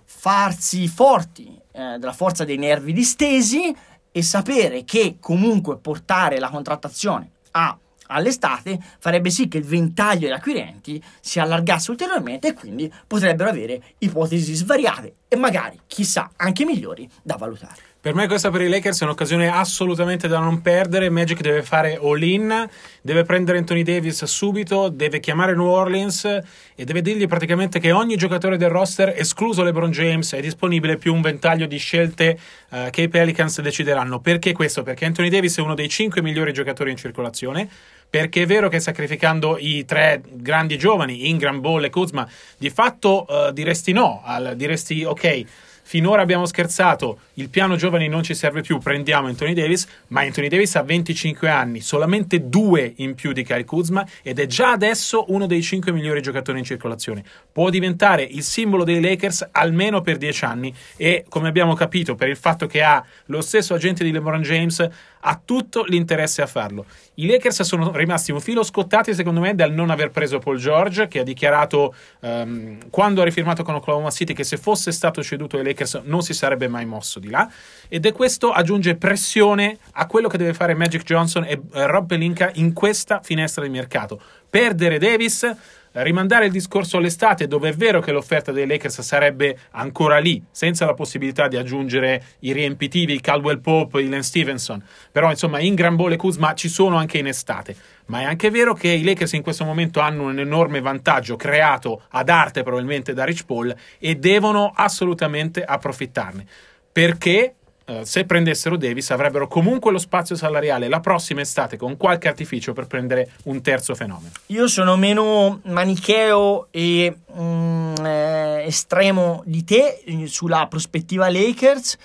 farsi 0.04 0.86
forti 0.86 1.58
eh, 1.72 1.96
della 1.98 2.12
forza 2.12 2.44
dei 2.44 2.58
nervi 2.58 2.92
distesi 2.92 3.74
e 4.12 4.22
sapere 4.22 4.84
che 4.84 5.16
comunque 5.18 5.78
portare 5.78 6.38
la 6.38 6.50
contrattazione 6.50 7.30
a 7.52 7.76
all'estate 8.12 8.78
farebbe 8.98 9.30
sì 9.30 9.48
che 9.48 9.58
il 9.58 9.64
ventaglio 9.64 10.26
degli 10.26 10.32
acquirenti 10.32 11.02
si 11.20 11.40
allargasse 11.40 11.90
ulteriormente 11.90 12.48
e 12.48 12.54
quindi 12.54 12.92
potrebbero 13.06 13.48
avere 13.48 13.94
ipotesi 13.98 14.54
svariate 14.54 15.14
e 15.28 15.36
magari, 15.36 15.80
chissà, 15.86 16.30
anche 16.36 16.64
migliori 16.64 17.08
da 17.22 17.36
valutare. 17.36 17.91
Per 18.02 18.16
me 18.16 18.26
questa 18.26 18.50
per 18.50 18.62
i 18.62 18.68
Lakers 18.68 19.02
è 19.02 19.04
un'occasione 19.04 19.48
assolutamente 19.48 20.26
da 20.26 20.40
non 20.40 20.60
perdere. 20.60 21.08
Magic 21.08 21.40
deve 21.40 21.62
fare 21.62 22.00
all-in, 22.02 22.68
deve 23.00 23.22
prendere 23.22 23.58
Anthony 23.58 23.84
Davis 23.84 24.24
subito, 24.24 24.88
deve 24.88 25.20
chiamare 25.20 25.54
New 25.54 25.68
Orleans 25.68 26.24
e 26.24 26.84
deve 26.84 27.00
dirgli 27.00 27.28
praticamente 27.28 27.78
che 27.78 27.92
ogni 27.92 28.16
giocatore 28.16 28.56
del 28.56 28.70
roster, 28.70 29.14
escluso 29.16 29.62
LeBron 29.62 29.92
James, 29.92 30.32
è 30.32 30.40
disponibile 30.40 30.96
più 30.96 31.14
un 31.14 31.20
ventaglio 31.20 31.66
di 31.66 31.76
scelte 31.76 32.36
uh, 32.70 32.90
che 32.90 33.02
i 33.02 33.08
Pelicans 33.08 33.60
decideranno. 33.60 34.18
Perché 34.18 34.50
questo? 34.50 34.82
Perché 34.82 35.04
Anthony 35.04 35.28
Davis 35.28 35.58
è 35.58 35.60
uno 35.60 35.74
dei 35.74 35.88
cinque 35.88 36.22
migliori 36.22 36.52
giocatori 36.52 36.90
in 36.90 36.96
circolazione 36.96 37.68
perché 38.10 38.42
è 38.42 38.46
vero 38.46 38.68
che 38.68 38.80
sacrificando 38.80 39.56
i 39.58 39.84
tre 39.84 40.20
grandi 40.28 40.76
giovani, 40.76 41.30
Ingram, 41.30 41.60
Ball 41.60 41.84
e 41.84 41.88
Kuzma, 41.88 42.28
di 42.58 42.68
fatto 42.68 43.24
uh, 43.26 43.52
diresti 43.52 43.92
no, 43.92 44.22
al, 44.24 44.54
diresti 44.56 45.04
ok 45.04 45.44
Finora 45.92 46.22
abbiamo 46.22 46.46
scherzato, 46.46 47.18
il 47.34 47.50
piano 47.50 47.76
giovani 47.76 48.08
non 48.08 48.22
ci 48.22 48.32
serve 48.32 48.62
più, 48.62 48.78
prendiamo 48.78 49.28
Anthony 49.28 49.52
Davis, 49.52 49.86
ma 50.06 50.22
Anthony 50.22 50.48
Davis 50.48 50.74
ha 50.76 50.82
25 50.82 51.50
anni, 51.50 51.82
solamente 51.82 52.48
due 52.48 52.94
in 52.96 53.14
più 53.14 53.32
di 53.32 53.44
Kyle 53.44 53.66
Kuzma 53.66 54.02
ed 54.22 54.38
è 54.38 54.46
già 54.46 54.70
adesso 54.70 55.26
uno 55.28 55.44
dei 55.44 55.60
5 55.60 55.92
migliori 55.92 56.22
giocatori 56.22 56.60
in 56.60 56.64
circolazione. 56.64 57.22
Può 57.52 57.68
diventare 57.68 58.22
il 58.22 58.42
simbolo 58.42 58.84
dei 58.84 59.02
Lakers 59.02 59.50
almeno 59.52 60.00
per 60.00 60.16
10 60.16 60.44
anni 60.46 60.74
e, 60.96 61.26
come 61.28 61.48
abbiamo 61.48 61.74
capito, 61.74 62.14
per 62.14 62.28
il 62.30 62.38
fatto 62.38 62.66
che 62.66 62.82
ha 62.82 63.04
lo 63.26 63.42
stesso 63.42 63.74
agente 63.74 64.02
di 64.02 64.12
LeBron 64.12 64.40
James, 64.40 64.88
ha 65.24 65.40
tutto 65.44 65.84
l'interesse 65.84 66.42
a 66.42 66.46
farlo. 66.46 66.86
I 67.14 67.26
Lakers 67.26 67.62
sono 67.62 67.92
rimasti 67.94 68.32
un 68.32 68.40
filo 68.40 68.62
scottati, 68.62 69.14
secondo 69.14 69.40
me, 69.40 69.54
dal 69.54 69.72
non 69.72 69.90
aver 69.90 70.10
preso 70.10 70.38
Paul 70.38 70.58
George, 70.58 71.08
che 71.08 71.20
ha 71.20 71.22
dichiarato 71.22 71.94
um, 72.20 72.78
quando 72.90 73.20
ha 73.20 73.24
rifirmato 73.24 73.62
con 73.62 73.74
Oklahoma 73.74 74.10
City 74.10 74.32
che 74.32 74.44
se 74.44 74.56
fosse 74.56 74.90
stato 74.92 75.22
ceduto 75.22 75.56
ai 75.56 75.64
Lakers 75.64 76.02
non 76.04 76.22
si 76.22 76.34
sarebbe 76.34 76.68
mai 76.68 76.86
mosso 76.86 77.18
di 77.20 77.30
là. 77.30 77.50
Ed 77.88 78.06
è 78.06 78.12
questo 78.12 78.50
aggiunge 78.50 78.96
pressione 78.96 79.78
a 79.92 80.06
quello 80.06 80.28
che 80.28 80.38
deve 80.38 80.54
fare 80.54 80.74
Magic 80.74 81.02
Johnson 81.02 81.44
e 81.44 81.54
uh, 81.54 81.86
Rob 81.86 82.06
Pelinka 82.06 82.50
in 82.54 82.72
questa 82.72 83.20
finestra 83.22 83.62
di 83.62 83.70
mercato. 83.70 84.20
Perdere 84.48 84.98
Davis 84.98 85.50
rimandare 85.94 86.46
il 86.46 86.52
discorso 86.52 86.96
all'estate, 86.96 87.46
dove 87.46 87.70
è 87.70 87.72
vero 87.72 88.00
che 88.00 88.12
l'offerta 88.12 88.52
dei 88.52 88.66
Lakers 88.66 89.00
sarebbe 89.00 89.58
ancora 89.72 90.18
lì, 90.18 90.42
senza 90.50 90.86
la 90.86 90.94
possibilità 90.94 91.48
di 91.48 91.56
aggiungere 91.56 92.24
i 92.40 92.52
riempitivi, 92.52 93.20
Caldwell 93.20 93.60
Pope, 93.60 94.00
Ilan 94.00 94.22
Stevenson. 94.22 94.82
Però, 95.10 95.30
insomma, 95.30 95.60
Ingram, 95.60 95.96
Ball 95.96 96.12
e 96.12 96.16
Kuzma 96.16 96.54
ci 96.54 96.68
sono 96.68 96.96
anche 96.96 97.18
in 97.18 97.26
estate. 97.26 97.76
Ma 98.06 98.20
è 98.20 98.24
anche 98.24 98.50
vero 98.50 98.74
che 98.74 98.88
i 98.88 99.04
Lakers 99.04 99.32
in 99.34 99.42
questo 99.42 99.64
momento 99.64 100.00
hanno 100.00 100.24
un 100.24 100.38
enorme 100.38 100.80
vantaggio 100.80 101.36
creato 101.36 102.02
ad 102.10 102.28
arte 102.28 102.62
probabilmente 102.62 103.14
da 103.14 103.24
Rich 103.24 103.44
Paul 103.44 103.74
e 103.98 104.16
devono 104.16 104.72
assolutamente 104.74 105.62
approfittarne. 105.62 106.46
Perché 106.90 107.54
eh, 107.84 108.04
se 108.04 108.24
prendessero 108.24 108.76
Davis 108.76 109.10
avrebbero 109.10 109.48
comunque 109.48 109.90
lo 109.90 109.98
spazio 109.98 110.36
salariale 110.36 110.88
la 110.88 111.00
prossima 111.00 111.40
estate 111.40 111.76
con 111.76 111.96
qualche 111.96 112.28
artificio 112.28 112.72
per 112.72 112.86
prendere 112.86 113.32
un 113.44 113.60
terzo 113.60 113.94
fenomeno. 113.94 114.32
Io 114.46 114.68
sono 114.68 114.96
meno 114.96 115.60
manicheo 115.64 116.68
e 116.70 117.14
mm, 117.38 117.94
eh, 118.04 118.64
estremo 118.66 119.42
di 119.44 119.64
te 119.64 120.02
sulla 120.26 120.66
prospettiva 120.68 121.28
Lakers 121.30 121.96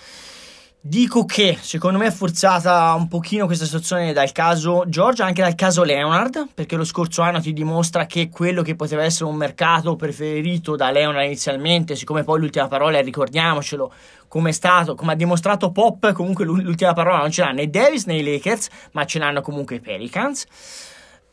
Dico 0.79 1.25
che 1.25 1.57
secondo 1.59 1.97
me 1.97 2.05
è 2.05 2.11
forzata 2.11 2.93
un 2.93 3.07
pochino 3.07 3.45
questa 3.45 3.65
situazione 3.65 4.13
dal 4.13 4.31
caso 4.31 4.85
Georgia, 4.87 5.25
anche 5.25 5.41
dal 5.41 5.55
caso 5.55 5.83
Leonard, 5.83 6.49
perché 6.53 6.75
lo 6.77 6.85
scorso 6.85 7.23
anno 7.23 7.41
ti 7.41 7.51
dimostra 7.51 8.05
che 8.05 8.29
quello 8.29 8.61
che 8.61 8.75
poteva 8.75 9.03
essere 9.03 9.25
un 9.25 9.35
mercato 9.35 9.95
preferito 9.95 10.75
da 10.75 10.91
Leonard 10.91 11.25
inizialmente, 11.25 11.95
siccome 11.95 12.23
poi 12.23 12.39
l'ultima 12.39 12.67
parola, 12.67 13.01
ricordiamocelo, 13.01 13.91
come 14.29 14.49
è 14.49 14.53
stato, 14.53 14.95
come 14.95 15.13
ha 15.13 15.15
dimostrato 15.15 15.71
Pop, 15.71 16.13
comunque 16.13 16.45
l'ultima 16.45 16.93
parola 16.93 17.17
non 17.17 17.31
ce 17.31 17.41
l'ha 17.41 17.51
né 17.51 17.69
Davis 17.69 18.05
né 18.05 18.15
i 18.15 18.23
Lakers, 18.23 18.67
ma 18.91 19.03
ce 19.05 19.19
l'hanno 19.19 19.41
comunque 19.41 19.77
i 19.77 19.79
Pelicans. 19.81 20.45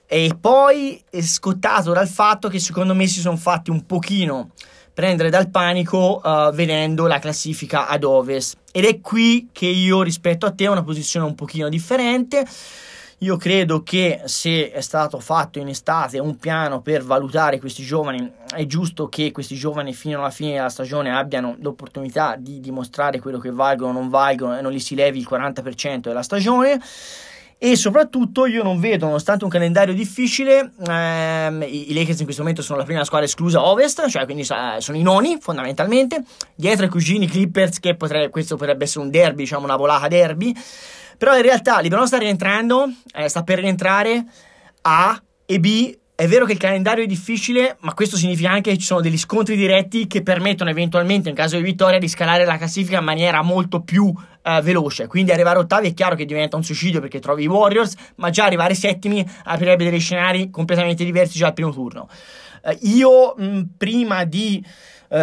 E 0.06 0.36
poi 0.40 1.00
è 1.08 1.20
scottato 1.20 1.92
dal 1.92 2.08
fatto 2.08 2.48
che 2.48 2.58
secondo 2.58 2.94
me 2.94 3.06
si 3.06 3.20
sono 3.20 3.36
fatti 3.36 3.70
un 3.70 3.84
pochino 3.86 4.50
prendere 4.92 5.28
dal 5.28 5.50
panico 5.50 6.20
uh, 6.22 6.52
vedendo 6.52 7.06
la 7.06 7.18
classifica 7.18 7.86
ad 7.86 8.04
ovest. 8.04 8.62
Ed 8.76 8.87
è 8.87 9.00
qui 9.00 9.50
che 9.52 9.66
io 9.66 10.02
rispetto 10.02 10.47
a 10.47 10.50
te 10.50 10.66
ho 10.66 10.73
una 10.73 10.83
posizione 10.83 11.25
un 11.25 11.37
pochino 11.37 11.69
differente. 11.69 12.45
Io 13.19 13.37
credo 13.37 13.85
che 13.85 14.23
se 14.25 14.73
è 14.73 14.81
stato 14.81 15.21
fatto 15.21 15.61
in 15.61 15.69
estate 15.69 16.19
un 16.19 16.38
piano 16.38 16.81
per 16.81 17.04
valutare 17.04 17.61
questi 17.61 17.85
giovani, 17.85 18.28
è 18.52 18.66
giusto 18.66 19.09
che 19.09 19.31
questi 19.31 19.54
giovani 19.54 19.95
fino 19.95 20.19
alla 20.19 20.31
fine 20.31 20.54
della 20.54 20.71
stagione 20.71 21.16
abbiano 21.16 21.54
l'opportunità 21.61 22.35
di 22.37 22.59
dimostrare 22.59 23.21
quello 23.21 23.38
che 23.38 23.52
valgono 23.52 23.90
o 23.90 24.00
non 24.00 24.09
valgono 24.09 24.59
e 24.59 24.61
non 24.61 24.73
li 24.73 24.81
si 24.81 24.97
levi 24.97 25.21
il 25.21 25.28
40% 25.31 26.00
della 26.00 26.25
stagione 26.25 26.81
e 27.58 27.76
soprattutto 27.76 28.46
io 28.46 28.62
non 28.62 28.80
vedo, 28.80 29.06
nonostante 29.06 29.44
un 29.44 29.50
calendario 29.50 29.94
difficile, 29.94 30.73
ehm, 30.87 31.64
i, 31.66 31.94
Lakers 31.94 32.18
in 32.18 32.25
questo 32.25 32.42
momento 32.42 32.62
sono 32.62 32.78
la 32.78 32.84
prima 32.84 33.04
squadra 33.04 33.26
esclusa 33.26 33.64
ovest, 33.64 34.08
cioè 34.08 34.25
quindi 34.25 34.42
eh, 34.42 34.80
sono 34.80 34.99
i 34.99 35.02
noni 35.02 35.38
fondamentalmente, 35.40 36.25
dietro 36.54 36.84
i 36.84 36.88
cugini 36.88 37.26
Clippers 37.26 37.80
che 37.80 37.94
potrebbe, 37.96 38.30
questo 38.30 38.56
potrebbe 38.56 38.84
essere 38.84 39.04
un 39.04 39.11
derby, 39.11 39.42
diciamo 39.42 39.64
una 39.64 39.76
volata 39.76 40.08
derby, 40.08 40.54
però 41.16 41.37
in 41.37 41.42
realtà 41.42 41.78
Libano 41.80 42.06
sta 42.06 42.18
rientrando, 42.18 42.92
eh, 43.14 43.28
sta 43.28 43.42
per 43.42 43.61
rientrare 43.61 44.25
A 44.82 45.23
e 45.46 45.61
B 45.61 45.96
è 46.16 46.28
vero 46.28 46.44
che 46.44 46.52
il 46.52 46.59
calendario 46.59 47.02
è 47.02 47.09
difficile, 47.09 47.76
ma 47.80 47.92
questo 47.92 48.16
significa 48.16 48.49
anche 48.49 48.71
che 48.71 48.78
ci 48.78 48.87
sono 48.87 49.00
degli 49.00 49.18
scontri 49.18 49.56
diretti 49.56 50.06
che 50.06 50.23
permettono 50.23 50.71
eventualmente, 50.71 51.28
in 51.28 51.35
caso 51.35 51.56
di 51.56 51.62
vittoria, 51.62 51.99
di 51.99 52.06
scalare 52.06 52.44
la 52.44 52.56
classifica 52.56 52.99
in 52.99 53.04
maniera 53.04 53.42
molto 53.42 53.80
più 53.80 54.04
uh, 54.04 54.61
veloce. 54.62 55.09
Quindi 55.09 55.33
arrivare 55.33 55.59
ottavi 55.59 55.88
è 55.88 55.94
chiaro 55.94 56.14
che 56.14 56.25
diventa 56.25 56.56
un 56.56 56.62
suicidio 56.62 57.00
perché 57.00 57.18
trovi 57.18 57.42
i 57.42 57.47
Warriors, 57.49 57.94
ma 58.16 58.30
già 58.30 58.44
arrivare 58.44 58.75
settimi 58.75 59.28
aprirebbe 59.42 59.90
degli 59.90 59.99
scenari 59.99 60.50
completamente 60.50 61.04
diversi 61.04 61.37
già 61.37 61.49
al 61.49 61.52
primo 61.52 61.73
turno. 61.73 62.09
Uh, 62.62 62.76
io, 62.83 63.35
mh, 63.37 63.62
prima 63.76 64.23
di 64.23 64.64
uh, 65.09 65.16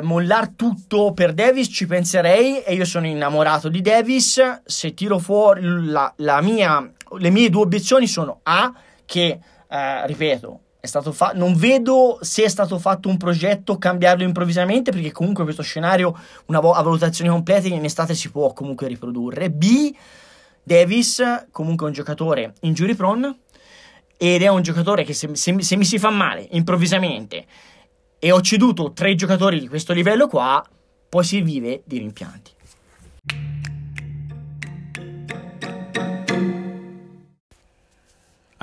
mollar 0.00 0.52
tutto 0.56 1.12
per 1.12 1.34
Davis 1.34 1.68
ci 1.70 1.86
penserei 1.86 2.62
e 2.62 2.72
io 2.72 2.86
sono 2.86 3.06
innamorato 3.06 3.68
di 3.68 3.82
Davis. 3.82 4.40
Se 4.64 4.94
tiro 4.94 5.18
fuori 5.18 5.60
la, 5.62 6.10
la 6.16 6.40
mia, 6.40 6.90
le 7.18 7.30
mie 7.30 7.50
due 7.50 7.64
obiezioni 7.64 8.06
sono 8.06 8.40
A, 8.44 8.72
che 9.04 9.38
eh, 9.74 10.06
ripeto, 10.06 10.60
fa- 11.10 11.32
non 11.34 11.54
vedo 11.56 12.18
se 12.20 12.44
è 12.44 12.48
stato 12.48 12.78
fatto 12.78 13.08
un 13.08 13.16
progetto 13.16 13.76
cambiarlo 13.76 14.22
improvvisamente, 14.22 14.92
perché 14.92 15.10
comunque 15.10 15.42
questo 15.42 15.62
scenario, 15.62 16.16
una 16.46 16.60
vo- 16.60 16.72
a 16.72 16.82
valutazione 16.82 17.30
completa, 17.30 17.66
in 17.66 17.84
estate 17.84 18.14
si 18.14 18.30
può 18.30 18.52
comunque 18.52 18.86
riprodurre. 18.86 19.50
B, 19.50 19.92
Davis, 20.62 21.46
comunque 21.50 21.86
è 21.86 21.88
un 21.88 21.94
giocatore 21.94 22.54
injury 22.60 22.94
prone, 22.94 23.38
ed 24.16 24.42
è 24.42 24.48
un 24.48 24.62
giocatore 24.62 25.02
che 25.02 25.12
se, 25.12 25.34
se, 25.34 25.60
se 25.60 25.76
mi 25.76 25.84
si 25.84 25.98
fa 25.98 26.10
male 26.10 26.46
improvvisamente 26.52 27.44
e 28.20 28.30
ho 28.30 28.40
ceduto 28.40 28.92
tre 28.92 29.16
giocatori 29.16 29.58
di 29.58 29.66
questo 29.66 29.92
livello 29.92 30.28
qua, 30.28 30.64
poi 31.08 31.24
si 31.24 31.42
vive 31.42 31.82
di 31.84 31.98
rimpianti. 31.98 32.52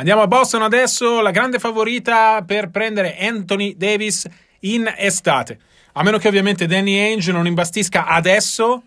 Andiamo 0.02 0.24
a 0.24 0.28
Boston 0.28 0.64
adesso, 0.64 1.22
la 1.22 1.30
grande 1.30 1.60
favorita 1.60 2.44
per 2.44 2.72
prendere 2.72 3.18
Anthony 3.20 3.76
Davis 3.78 4.28
in 4.62 4.92
estate. 4.98 5.60
A 5.92 6.02
meno 6.02 6.18
che 6.18 6.28
ovviamente 6.28 6.66
Danny 6.66 6.98
Ainge 6.98 7.32
non 7.32 7.46
imbastisca 7.46 8.08
adesso 8.08 8.82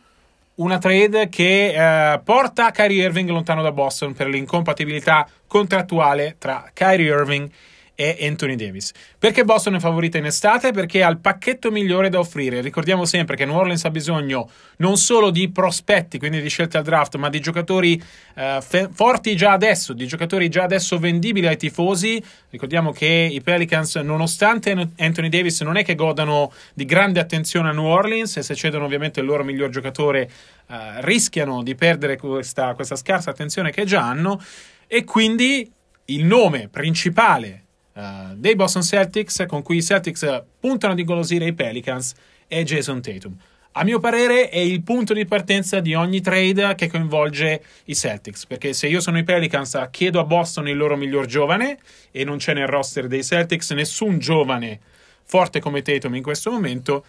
una 0.57 0.79
trade 0.79 1.29
che 1.29 1.69
eh, 2.13 2.19
porta 2.19 2.73
Kyrie 2.73 3.05
Irving 3.05 3.31
lontano 3.31 3.63
da 3.63 3.71
Boston 3.71 4.13
per 4.13 4.27
l'incompatibilità 4.27 5.25
contrattuale 5.47 6.35
tra 6.37 6.69
Kyrie 6.73 7.07
Irving 7.07 7.49
e 7.49 7.53
è 7.95 8.19
Anthony 8.23 8.57
Davis. 8.57 8.93
Perché 9.19 9.45
Boston 9.45 9.77
è 9.77 9.79
favorita 9.79 10.19
in 10.19 10.27
estate? 10.27 10.73
Perché 10.73 11.03
ha 11.03 11.09
il 11.09 11.19
pacchetto 11.19 11.71
migliore 11.71 12.09
da 12.09 12.19
offrire. 12.19 12.61
Ricordiamo 12.61 13.05
sempre 13.05 13.37
che 13.37 13.45
New 13.45 13.55
Orleans 13.55 13.85
ha 13.85 13.91
bisogno 13.91 14.51
non 14.79 14.97
solo 14.97 15.31
di 15.31 15.51
prospetti, 15.51 16.19
quindi 16.19 16.41
di 16.41 16.49
scelte 16.49 16.77
al 16.77 16.85
draft, 16.85 17.17
ma 17.17 17.29
di 17.29 17.41
giocatori 17.41 18.03
eh, 18.35 18.59
fe- 18.61 18.89
forti 18.93 19.37
già 19.37 19.53
adesso, 19.53 19.93
di 19.93 20.07
giocatori 20.07 20.49
già 20.49 20.65
adesso 20.65 20.99
vendibili 20.99 21.47
ai 21.47 21.57
tifosi. 21.57 22.23
Ricordiamo 22.51 22.91
che 22.91 23.29
i 23.31 23.41
Pelicans, 23.41 23.95
nonostante 23.97 24.91
Anthony 24.99 25.29
Davis 25.29 25.61
non 25.61 25.77
è 25.77 25.85
che 25.85 25.95
godano 25.95 26.53
di 26.75 26.85
grande 26.85 27.21
attenzione 27.21 27.69
a 27.69 27.73
New 27.73 27.85
Orleans 27.85 28.37
e 28.37 28.43
se 28.43 28.55
cedono 28.55 28.85
ovviamente 28.85 29.21
il 29.21 29.27
loro 29.27 29.45
miglior 29.45 29.71
giocatore 29.71 30.23
eh, 30.69 30.77
rischiano 31.03 31.63
di 31.63 31.75
perdere 31.75 32.17
questa, 32.17 32.75
questa 32.75 32.97
scarsa 32.97 33.31
attenzione 33.31 33.71
che 33.71 33.85
già 33.85 34.03
hanno 34.03 34.43
e 34.87 35.05
quindi 35.05 35.71
il 36.07 36.25
nome 36.25 36.69
principale 36.69 37.64
uh, 37.95 38.35
dei 38.35 38.55
Boston 38.55 38.83
Celtics, 38.83 39.45
con 39.47 39.63
cui 39.63 39.79
i 39.79 39.83
Celtics 39.83 40.43
puntano 40.61 40.93
ad 40.93 40.99
ingolosire 40.99 41.47
i 41.47 41.53
Pelicans, 41.53 42.15
è 42.47 42.63
Jason 42.63 43.01
Tatum. 43.01 43.37
A 43.77 43.83
mio 43.83 43.99
parere 43.99 44.51
è 44.51 44.59
il 44.59 44.83
punto 44.85 45.15
di 45.15 45.25
partenza 45.25 45.81
di 45.81 45.95
ogni 45.95 46.21
trade 46.21 46.77
che 46.77 46.89
coinvolge 46.89 47.63
i 47.87 47.95
Celtics, 47.97 48.47
perché 48.47 48.73
se 48.73 48.87
io 48.87 49.01
sono 49.01 49.19
i 49.19 49.25
Pelicans 49.25 49.89
chiedo 49.91 50.21
a 50.21 50.25
Boston 50.25 50.69
il 50.69 50.77
loro 50.77 50.97
miglior 50.97 51.27
giovane 51.27 51.79
e 52.13 52.23
non 52.23 52.37
c'è 52.37 52.55
nel 52.55 52.69
roster 52.69 53.09
dei 53.09 53.25
Celtics 53.25 53.73
nessun 53.73 54.19
giovane 54.19 54.79
forte 55.25 55.59
come 55.59 55.83
Tatum 55.83 56.15
in 56.15 56.23
questo 56.23 56.53
momento, 56.53 57.05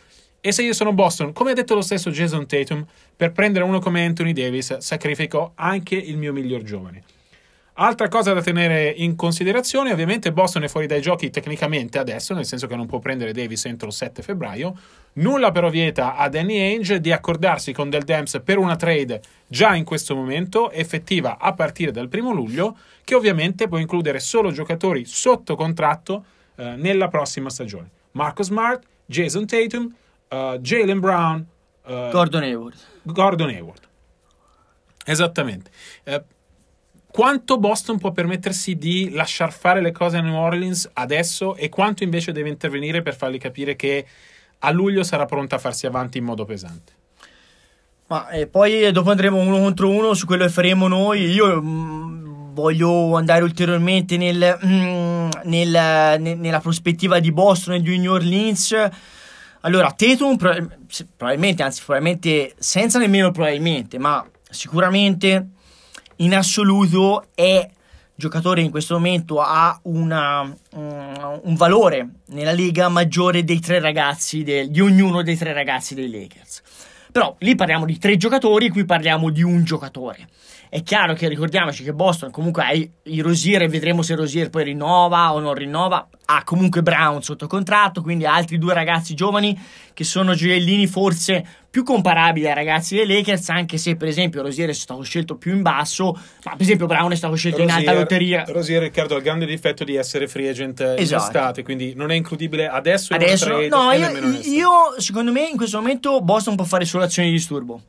E 0.45 0.51
se 0.51 0.61
io 0.61 0.73
sono 0.73 0.93
Boston, 0.93 1.33
come 1.33 1.49
ha 1.49 1.53
detto 1.55 1.73
lo 1.73 1.81
stesso 1.81 2.11
Jason 2.11 2.45
Tatum, 2.45 2.85
per 3.15 3.31
prendere 3.31 3.65
uno 3.65 3.79
come 3.79 4.05
Anthony 4.05 4.31
Davis 4.31 4.77
sacrifico 4.77 5.53
anche 5.55 5.95
il 5.95 6.17
mio 6.17 6.33
miglior 6.33 6.61
giovane. 6.61 7.01
Altra 7.77 8.07
cosa 8.07 8.31
da 8.31 8.41
tenere 8.41 8.87
in 8.89 9.17
considerazione, 9.17 9.91
ovviamente 9.91 10.31
Boston 10.31 10.63
è 10.63 10.69
fuori 10.69 10.87
dai 10.87 11.01
giochi 11.01 11.29
tecnicamente 11.29 11.97
adesso, 11.97 12.33
nel 12.33 12.45
senso 12.45 12.67
che 12.67 12.75
non 12.77 12.85
può 12.85 12.99
prendere 12.99 13.33
Davis 13.33 13.65
entro 13.65 13.87
il 13.87 13.93
7 13.93 14.21
febbraio. 14.21 14.73
Nulla 15.13 15.51
però 15.51 15.69
vieta 15.69 16.15
a 16.15 16.29
Danny 16.29 16.57
Ainge 16.57 17.01
di 17.01 17.11
accordarsi 17.11 17.73
con 17.73 17.89
Del 17.89 18.03
Dems 18.03 18.39
per 18.45 18.59
una 18.59 18.77
trade 18.77 19.21
già 19.45 19.75
in 19.75 19.83
questo 19.83 20.15
momento, 20.15 20.71
effettiva 20.71 21.37
a 21.37 21.51
partire 21.51 21.91
dal 21.91 22.07
primo 22.07 22.31
luglio, 22.31 22.77
che 23.03 23.13
ovviamente 23.13 23.67
può 23.67 23.77
includere 23.77 24.21
solo 24.21 24.51
giocatori 24.51 25.03
sotto 25.03 25.57
contratto 25.57 26.23
eh, 26.55 26.75
nella 26.77 27.09
prossima 27.09 27.49
stagione. 27.49 27.89
Marco 28.11 28.43
Smart, 28.43 28.83
Jason 29.05 29.45
Tatum, 29.45 29.93
uh, 30.29 30.57
Jalen 30.59 31.01
Brown, 31.01 31.45
uh, 31.83 32.09
Gordon 32.09 32.43
Hayward. 32.43 32.77
Gordon 33.01 33.49
Hayward. 33.49 33.81
Esattamente. 35.05 35.69
Uh, 36.05 36.23
quanto 37.15 37.57
Boston 37.57 37.97
può 37.97 38.11
permettersi 38.11 38.75
di 38.75 39.11
lasciar 39.11 39.53
fare 39.53 39.79
le 39.79 39.93
cose 39.93 40.17
a 40.17 40.21
New 40.21 40.35
Orleans 40.35 40.89
adesso 40.91 41.55
e 41.55 41.69
quanto 41.69 42.03
invece 42.03 42.33
deve 42.33 42.49
intervenire 42.49 43.01
per 43.01 43.15
fargli 43.15 43.37
capire 43.37 43.77
che 43.77 44.05
a 44.59 44.69
luglio 44.69 45.01
sarà 45.01 45.23
pronta 45.23 45.55
a 45.55 45.59
farsi 45.59 45.85
avanti 45.85 46.17
in 46.17 46.25
modo 46.25 46.43
pesante? 46.43 46.91
Ma 48.07 48.27
eh, 48.31 48.47
poi 48.47 48.91
dopo 48.91 49.11
andremo 49.11 49.37
uno 49.37 49.59
contro 49.59 49.89
uno 49.89 50.13
su 50.13 50.25
quello 50.25 50.43
che 50.43 50.51
faremo 50.51 50.89
noi. 50.89 51.27
Io 51.27 51.61
mh, 51.61 51.65
mm, 51.65 52.53
voglio 52.53 53.15
andare 53.15 53.43
ulteriormente 53.43 54.17
nel, 54.17 54.57
mh, 54.59 54.67
mm, 54.67 55.29
nel, 55.45 56.19
ne, 56.19 56.35
nella 56.35 56.59
prospettiva 56.59 57.19
di 57.19 57.31
Boston 57.31 57.75
e 57.75 57.81
di 57.81 57.97
New 57.97 58.11
Orleans. 58.11 58.75
Allora, 59.61 59.89
Tatum 59.91 60.35
probabilmente, 60.35 61.63
anzi 61.63 61.81
probabilmente 61.81 62.55
senza 62.57 62.99
nemmeno 62.99 63.31
probabilmente, 63.31 63.99
ma 63.99 64.21
sicuramente 64.49 65.51
in 66.17 66.35
assoluto 66.35 67.27
è 67.33 67.69
giocatore 68.15 68.61
in 68.61 68.71
questo 68.71 68.93
momento 68.95 69.41
ha 69.41 69.77
una, 69.83 70.41
um, 70.41 71.39
un 71.43 71.55
valore 71.55 72.07
nella 72.27 72.53
lega 72.53 72.87
maggiore 72.87 73.43
dei 73.43 73.59
tre 73.59 73.79
ragazzi, 73.79 74.43
de, 74.43 74.69
di 74.69 74.79
ognuno 74.79 75.21
dei 75.21 75.35
tre 75.35 75.53
ragazzi 75.53 75.95
dei 75.95 76.09
Lakers. 76.09 76.61
Però 77.11 77.35
lì 77.39 77.55
parliamo 77.55 77.85
di 77.85 77.97
tre 77.97 78.17
giocatori, 78.17 78.69
qui 78.69 78.85
parliamo 78.85 79.29
di 79.29 79.41
un 79.41 79.63
giocatore. 79.63 80.27
È 80.75 80.83
chiaro 80.83 81.13
che 81.13 81.29
ricordiamoci 81.29 81.85
che 81.85 81.93
Boston 81.93 82.31
comunque 82.31 82.61
ha 82.61 82.73
i, 82.73 82.91
i 83.03 83.21
Rosier 83.21 83.61
e 83.61 83.69
vedremo 83.69 84.01
se 84.01 84.13
Rosier 84.13 84.49
poi 84.49 84.65
rinnova 84.65 85.31
o 85.31 85.39
non 85.39 85.53
rinnova. 85.53 86.05
Ha 86.25 86.43
comunque 86.43 86.81
Brown 86.81 87.23
sotto 87.23 87.47
contratto, 87.47 88.01
quindi 88.01 88.25
ha 88.25 88.33
altri 88.33 88.57
due 88.57 88.73
ragazzi 88.73 89.13
giovani 89.13 89.57
che 89.93 90.03
sono 90.03 90.33
gioiellini 90.33 90.85
forse 90.85 91.45
più 91.69 91.83
comparabili 91.83 92.47
ai 92.49 92.55
ragazzi 92.55 92.97
dei 92.97 93.07
Lakers, 93.07 93.47
anche 93.51 93.77
se 93.77 93.95
per 93.95 94.09
esempio 94.09 94.41
Rosier 94.41 94.67
è 94.67 94.73
stato 94.73 95.01
scelto 95.03 95.37
più 95.37 95.53
in 95.53 95.61
basso, 95.61 96.11
ma 96.43 96.51
per 96.51 96.61
esempio 96.61 96.87
Brown 96.87 97.09
è 97.13 97.15
stato 97.15 97.35
scelto 97.35 97.59
Rosier, 97.59 97.79
in 97.79 97.87
alta 97.87 97.97
lotteria. 97.97 98.43
Rosier 98.45 98.81
Riccardo 98.81 99.13
ha 99.13 99.17
il 99.19 99.23
grande 99.23 99.45
difetto 99.45 99.85
di 99.85 99.95
essere 99.95 100.27
free 100.27 100.49
agent 100.49 100.81
esatto. 100.81 101.01
in 101.01 101.15
estate, 101.15 101.63
quindi 101.63 101.93
non 101.95 102.11
è 102.11 102.15
includibile 102.15 102.67
adesso. 102.67 103.13
Adesso 103.13 103.65
no, 103.69 103.93
io, 103.93 104.09
io 104.41 104.69
secondo 104.97 105.31
me 105.31 105.47
in 105.47 105.55
questo 105.55 105.77
momento 105.77 106.19
Boston 106.19 106.57
può 106.57 106.65
fare 106.65 106.83
solo 106.83 107.05
azioni 107.05 107.29
di 107.29 107.35
disturbo. 107.35 107.83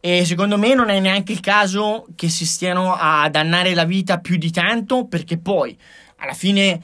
E 0.00 0.24
secondo 0.24 0.56
me 0.56 0.74
non 0.74 0.90
è 0.90 1.00
neanche 1.00 1.32
il 1.32 1.40
caso 1.40 2.06
che 2.14 2.28
si 2.28 2.46
stiano 2.46 2.94
a 2.96 3.28
dannare 3.30 3.74
la 3.74 3.84
vita 3.84 4.18
più 4.18 4.36
di 4.36 4.52
tanto, 4.52 5.06
perché 5.06 5.38
poi 5.38 5.76
alla 6.18 6.34
fine 6.34 6.80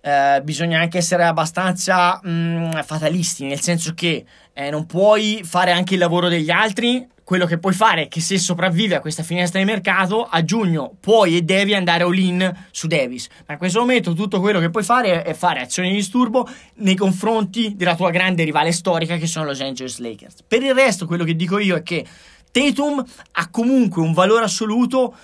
eh, 0.00 0.40
bisogna 0.42 0.80
anche 0.80 0.98
essere 0.98 1.24
abbastanza 1.24 2.20
mh, 2.22 2.30
mm, 2.30 2.70
fatalisti, 2.82 3.46
nel 3.46 3.60
senso 3.60 3.94
che 3.94 4.24
eh, 4.52 4.70
non 4.70 4.86
puoi 4.86 5.40
fare 5.44 5.72
anche 5.72 5.94
il 5.94 6.00
lavoro 6.00 6.28
degli 6.28 6.50
altri. 6.50 7.08
Quello 7.24 7.46
che 7.46 7.58
puoi 7.58 7.72
fare 7.72 8.02
è 8.02 8.08
che 8.08 8.20
se 8.20 8.36
sopravvivi 8.36 8.94
a 8.94 9.00
questa 9.00 9.22
finestra 9.22 9.60
di 9.60 9.64
mercato, 9.64 10.24
a 10.24 10.44
giugno 10.44 10.96
puoi 11.00 11.36
e 11.36 11.42
devi 11.42 11.72
andare 11.72 12.02
all-in 12.02 12.52
su 12.72 12.88
Davis. 12.88 13.28
Ma 13.46 13.54
in 13.54 13.58
questo 13.58 13.78
momento 13.78 14.12
tutto 14.12 14.40
quello 14.40 14.58
che 14.58 14.70
puoi 14.70 14.82
fare 14.82 15.22
è 15.22 15.32
fare 15.32 15.60
azioni 15.60 15.90
di 15.90 15.94
disturbo 15.94 16.46
nei 16.76 16.96
confronti 16.96 17.74
della 17.76 17.94
tua 17.94 18.10
grande 18.10 18.42
rivale 18.42 18.72
storica 18.72 19.16
che 19.16 19.26
sono 19.26 19.46
Los 19.46 19.60
Angeles 19.60 19.98
Lakers. 19.98 20.42
Per 20.46 20.62
il 20.62 20.74
resto, 20.74 21.06
quello 21.06 21.24
che 21.24 21.36
dico 21.36 21.58
io 21.58 21.76
è 21.76 21.82
che 21.82 22.04
Tatum 22.52 23.04
ha 23.32 23.50
comunque 23.50 24.02
un 24.02 24.12
valore 24.12 24.44
assoluto 24.44 25.16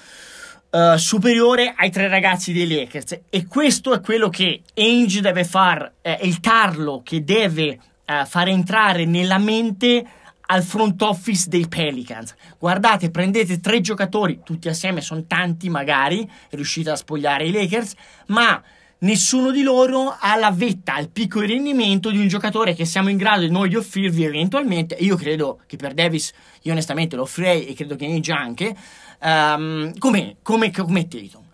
uh, 0.70 0.96
superiore 0.96 1.74
ai 1.76 1.90
tre 1.90 2.08
ragazzi 2.08 2.52
dei 2.52 2.66
Lakers 2.66 3.20
e 3.28 3.46
questo 3.46 3.92
è 3.92 4.00
quello 4.00 4.28
che 4.30 4.62
Ainge 4.74 5.20
deve 5.20 5.44
fare, 5.44 5.94
eh, 6.00 6.16
è 6.16 6.24
il 6.24 6.40
tarlo 6.40 7.02
che 7.04 7.22
deve 7.22 7.78
uh, 8.06 8.24
fare 8.24 8.50
entrare 8.50 9.04
nella 9.04 9.38
mente 9.38 10.04
al 10.50 10.62
front 10.62 11.00
office 11.02 11.48
dei 11.48 11.68
Pelicans. 11.68 12.34
Guardate, 12.58 13.10
prendete 13.10 13.60
tre 13.60 13.80
giocatori, 13.82 14.40
tutti 14.42 14.68
assieme 14.68 15.02
sono 15.02 15.24
tanti 15.26 15.68
magari, 15.68 16.28
riuscite 16.50 16.90
a 16.90 16.96
spogliare 16.96 17.44
i 17.44 17.52
Lakers, 17.52 17.92
ma 18.28 18.62
nessuno 19.00 19.50
di 19.50 19.62
loro 19.62 20.16
ha 20.18 20.36
la 20.36 20.50
vetta, 20.50 20.98
il 20.98 21.10
picco 21.10 21.40
di 21.40 21.46
rendimento 21.46 22.10
di 22.10 22.18
un 22.18 22.28
giocatore 22.28 22.74
che 22.74 22.84
siamo 22.84 23.08
in 23.08 23.16
grado 23.16 23.48
noi 23.48 23.68
di 23.68 23.76
offrirvi 23.76 24.24
eventualmente. 24.24 24.96
Io 25.00 25.16
credo 25.16 25.60
che 25.66 25.76
per 25.76 25.94
Davis, 25.94 26.32
io 26.62 26.72
onestamente 26.72 27.16
lo 27.16 27.22
offrirei 27.22 27.66
e 27.66 27.74
credo 27.74 27.96
che 27.96 28.06
Ninja 28.06 28.36
anche, 28.36 28.74
um, 29.20 29.96
come, 29.98 30.36
come, 30.42 30.70
come 30.70 31.06
Tatum. 31.06 31.46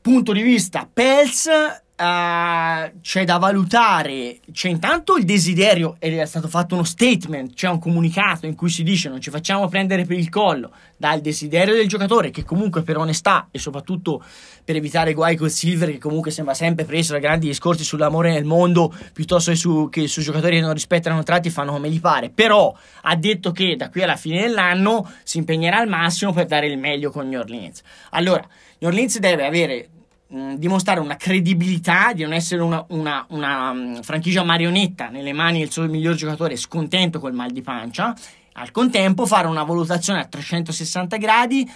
Punto 0.00 0.32
di 0.32 0.42
vista 0.42 0.88
Pels, 0.92 1.48
Uh, 1.96 2.90
c'è 3.02 3.24
da 3.24 3.38
valutare, 3.38 4.40
c'è 4.50 4.68
intanto 4.68 5.16
il 5.16 5.24
desiderio, 5.24 5.94
ed 6.00 6.18
è 6.18 6.26
stato 6.26 6.48
fatto 6.48 6.74
uno 6.74 6.82
statement, 6.82 7.54
c'è 7.54 7.68
un 7.68 7.78
comunicato 7.78 8.46
in 8.46 8.56
cui 8.56 8.68
si 8.68 8.82
dice 8.82 9.08
non 9.08 9.20
ci 9.20 9.30
facciamo 9.30 9.68
prendere 9.68 10.04
per 10.04 10.18
il 10.18 10.28
collo 10.28 10.72
dal 10.96 11.20
desiderio 11.20 11.74
del 11.74 11.86
giocatore 11.86 12.30
che 12.30 12.42
comunque 12.44 12.82
per 12.82 12.96
onestà 12.96 13.46
e 13.52 13.60
soprattutto 13.60 14.24
per 14.64 14.74
evitare 14.74 15.12
guai 15.12 15.36
col 15.36 15.52
Silver 15.52 15.90
che 15.90 15.98
comunque 15.98 16.32
sembra 16.32 16.54
sempre 16.54 16.84
preso 16.84 17.12
da 17.12 17.20
grandi 17.20 17.46
discorsi 17.46 17.84
sull'amore 17.84 18.32
nel 18.32 18.44
mondo 18.44 18.92
piuttosto 19.12 19.52
che 19.52 19.56
su, 19.56 19.88
che 19.88 20.08
su 20.08 20.20
giocatori 20.20 20.56
che 20.56 20.62
non 20.62 20.72
rispettano 20.72 21.14
contratti 21.14 21.48
fanno 21.48 21.70
come 21.70 21.90
gli 21.90 22.00
pare, 22.00 22.28
però 22.28 22.74
ha 23.02 23.14
detto 23.14 23.52
che 23.52 23.76
da 23.76 23.88
qui 23.88 24.02
alla 24.02 24.16
fine 24.16 24.40
dell'anno 24.40 25.08
si 25.22 25.38
impegnerà 25.38 25.78
al 25.78 25.88
massimo 25.88 26.32
per 26.32 26.46
dare 26.46 26.66
il 26.66 26.76
meglio 26.76 27.12
con 27.12 27.28
New 27.28 27.38
Orleans. 27.38 27.82
Allora, 28.10 28.44
New 28.78 28.90
Orleans 28.90 29.18
deve 29.20 29.46
avere 29.46 29.88
Mm, 30.32 30.54
dimostrare 30.54 31.00
una 31.00 31.16
credibilità, 31.16 32.14
di 32.14 32.22
non 32.22 32.32
essere 32.32 32.62
una, 32.62 32.82
una, 32.88 33.26
una 33.28 33.70
um, 33.70 34.02
franchigia 34.02 34.42
marionetta 34.42 35.10
nelle 35.10 35.34
mani 35.34 35.58
del 35.58 35.70
suo 35.70 35.86
miglior 35.86 36.14
giocatore 36.14 36.56
scontento 36.56 37.20
col 37.20 37.34
mal 37.34 37.50
di 37.50 37.60
pancia, 37.60 38.16
al 38.54 38.70
contempo 38.70 39.26
fare 39.26 39.48
una 39.48 39.64
valutazione 39.64 40.20
a 40.20 40.24
360 40.24 41.18
gradi, 41.18 41.70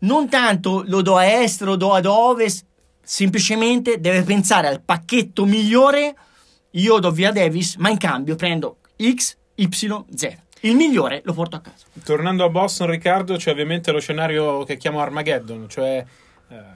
non 0.00 0.28
tanto 0.28 0.84
lo 0.86 1.00
do 1.00 1.16
a 1.16 1.24
est, 1.24 1.62
lo 1.62 1.76
do 1.76 1.94
ad 1.94 2.04
ovest, 2.04 2.66
semplicemente 3.00 3.98
deve 3.98 4.22
pensare 4.24 4.68
al 4.68 4.82
pacchetto 4.82 5.46
migliore, 5.46 6.14
io 6.72 6.98
do 6.98 7.10
via 7.10 7.32
Davis, 7.32 7.76
ma 7.76 7.88
in 7.88 7.96
cambio 7.96 8.36
prendo 8.36 8.76
X, 9.02 9.38
Y, 9.54 9.68
Z. 10.14 10.36
Il 10.60 10.76
migliore 10.76 11.22
lo 11.24 11.32
porto 11.32 11.56
a 11.56 11.60
casa. 11.60 11.86
Tornando 12.04 12.44
a 12.44 12.50
Boston, 12.50 12.90
Riccardo, 12.90 13.36
c'è 13.36 13.50
ovviamente 13.50 13.90
lo 13.90 14.00
scenario 14.00 14.64
che 14.64 14.76
chiamo 14.76 15.00
Armageddon, 15.00 15.66
cioè... 15.66 16.04
Eh 16.48 16.75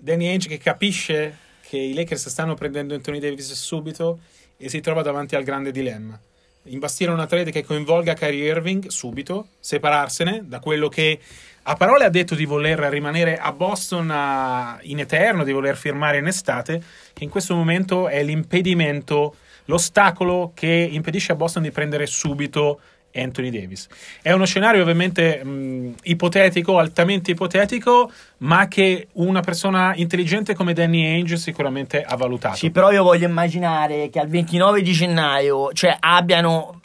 Danny 0.00 0.28
Ainge 0.28 0.48
che 0.48 0.58
capisce 0.58 1.36
che 1.60 1.76
i 1.76 1.92
Lakers 1.92 2.28
stanno 2.28 2.54
prendendo 2.54 2.94
Anthony 2.94 3.18
Davis 3.18 3.52
subito 3.52 4.20
e 4.56 4.68
si 4.68 4.80
trova 4.80 5.02
davanti 5.02 5.36
al 5.36 5.44
grande 5.44 5.70
dilemma. 5.70 6.18
Imbastire 6.64 7.10
una 7.10 7.26
trade 7.26 7.50
che 7.50 7.64
coinvolga 7.64 8.14
Kyrie 8.14 8.48
Irving 8.48 8.88
subito, 8.88 9.48
separarsene 9.60 10.44
da 10.46 10.58
quello 10.58 10.88
che 10.88 11.18
a 11.62 11.74
parole 11.74 12.04
ha 12.04 12.10
detto 12.10 12.34
di 12.34 12.44
voler 12.44 12.78
rimanere 12.78 13.36
a 13.36 13.52
Boston 13.52 14.78
in 14.82 14.98
eterno, 14.98 15.44
di 15.44 15.52
voler 15.52 15.76
firmare 15.76 16.18
in 16.18 16.26
estate, 16.26 16.82
che 17.12 17.24
in 17.24 17.30
questo 17.30 17.54
momento 17.54 18.08
è 18.08 18.22
l'impedimento, 18.22 19.36
l'ostacolo 19.66 20.52
che 20.54 20.88
impedisce 20.90 21.32
a 21.32 21.36
Boston 21.36 21.62
di 21.62 21.70
prendere 21.70 22.06
subito 22.06 22.80
Anthony 23.14 23.50
Davis. 23.50 23.88
È 24.22 24.32
uno 24.32 24.44
scenario 24.44 24.82
ovviamente 24.82 25.42
mh, 25.42 25.94
ipotetico, 26.04 26.78
altamente 26.78 27.32
ipotetico, 27.32 28.10
ma 28.38 28.68
che 28.68 29.08
una 29.14 29.40
persona 29.40 29.92
intelligente 29.96 30.54
come 30.54 30.72
Danny 30.72 31.04
Ainge 31.04 31.36
sicuramente 31.36 32.02
ha 32.02 32.16
valutato. 32.16 32.56
Sì, 32.56 32.70
però 32.70 32.90
io 32.92 33.02
voglio 33.02 33.26
immaginare 33.26 34.08
che 34.10 34.18
al 34.18 34.28
29 34.28 34.82
di 34.82 34.92
gennaio, 34.92 35.72
cioè 35.72 35.96
abbiano 35.98 36.80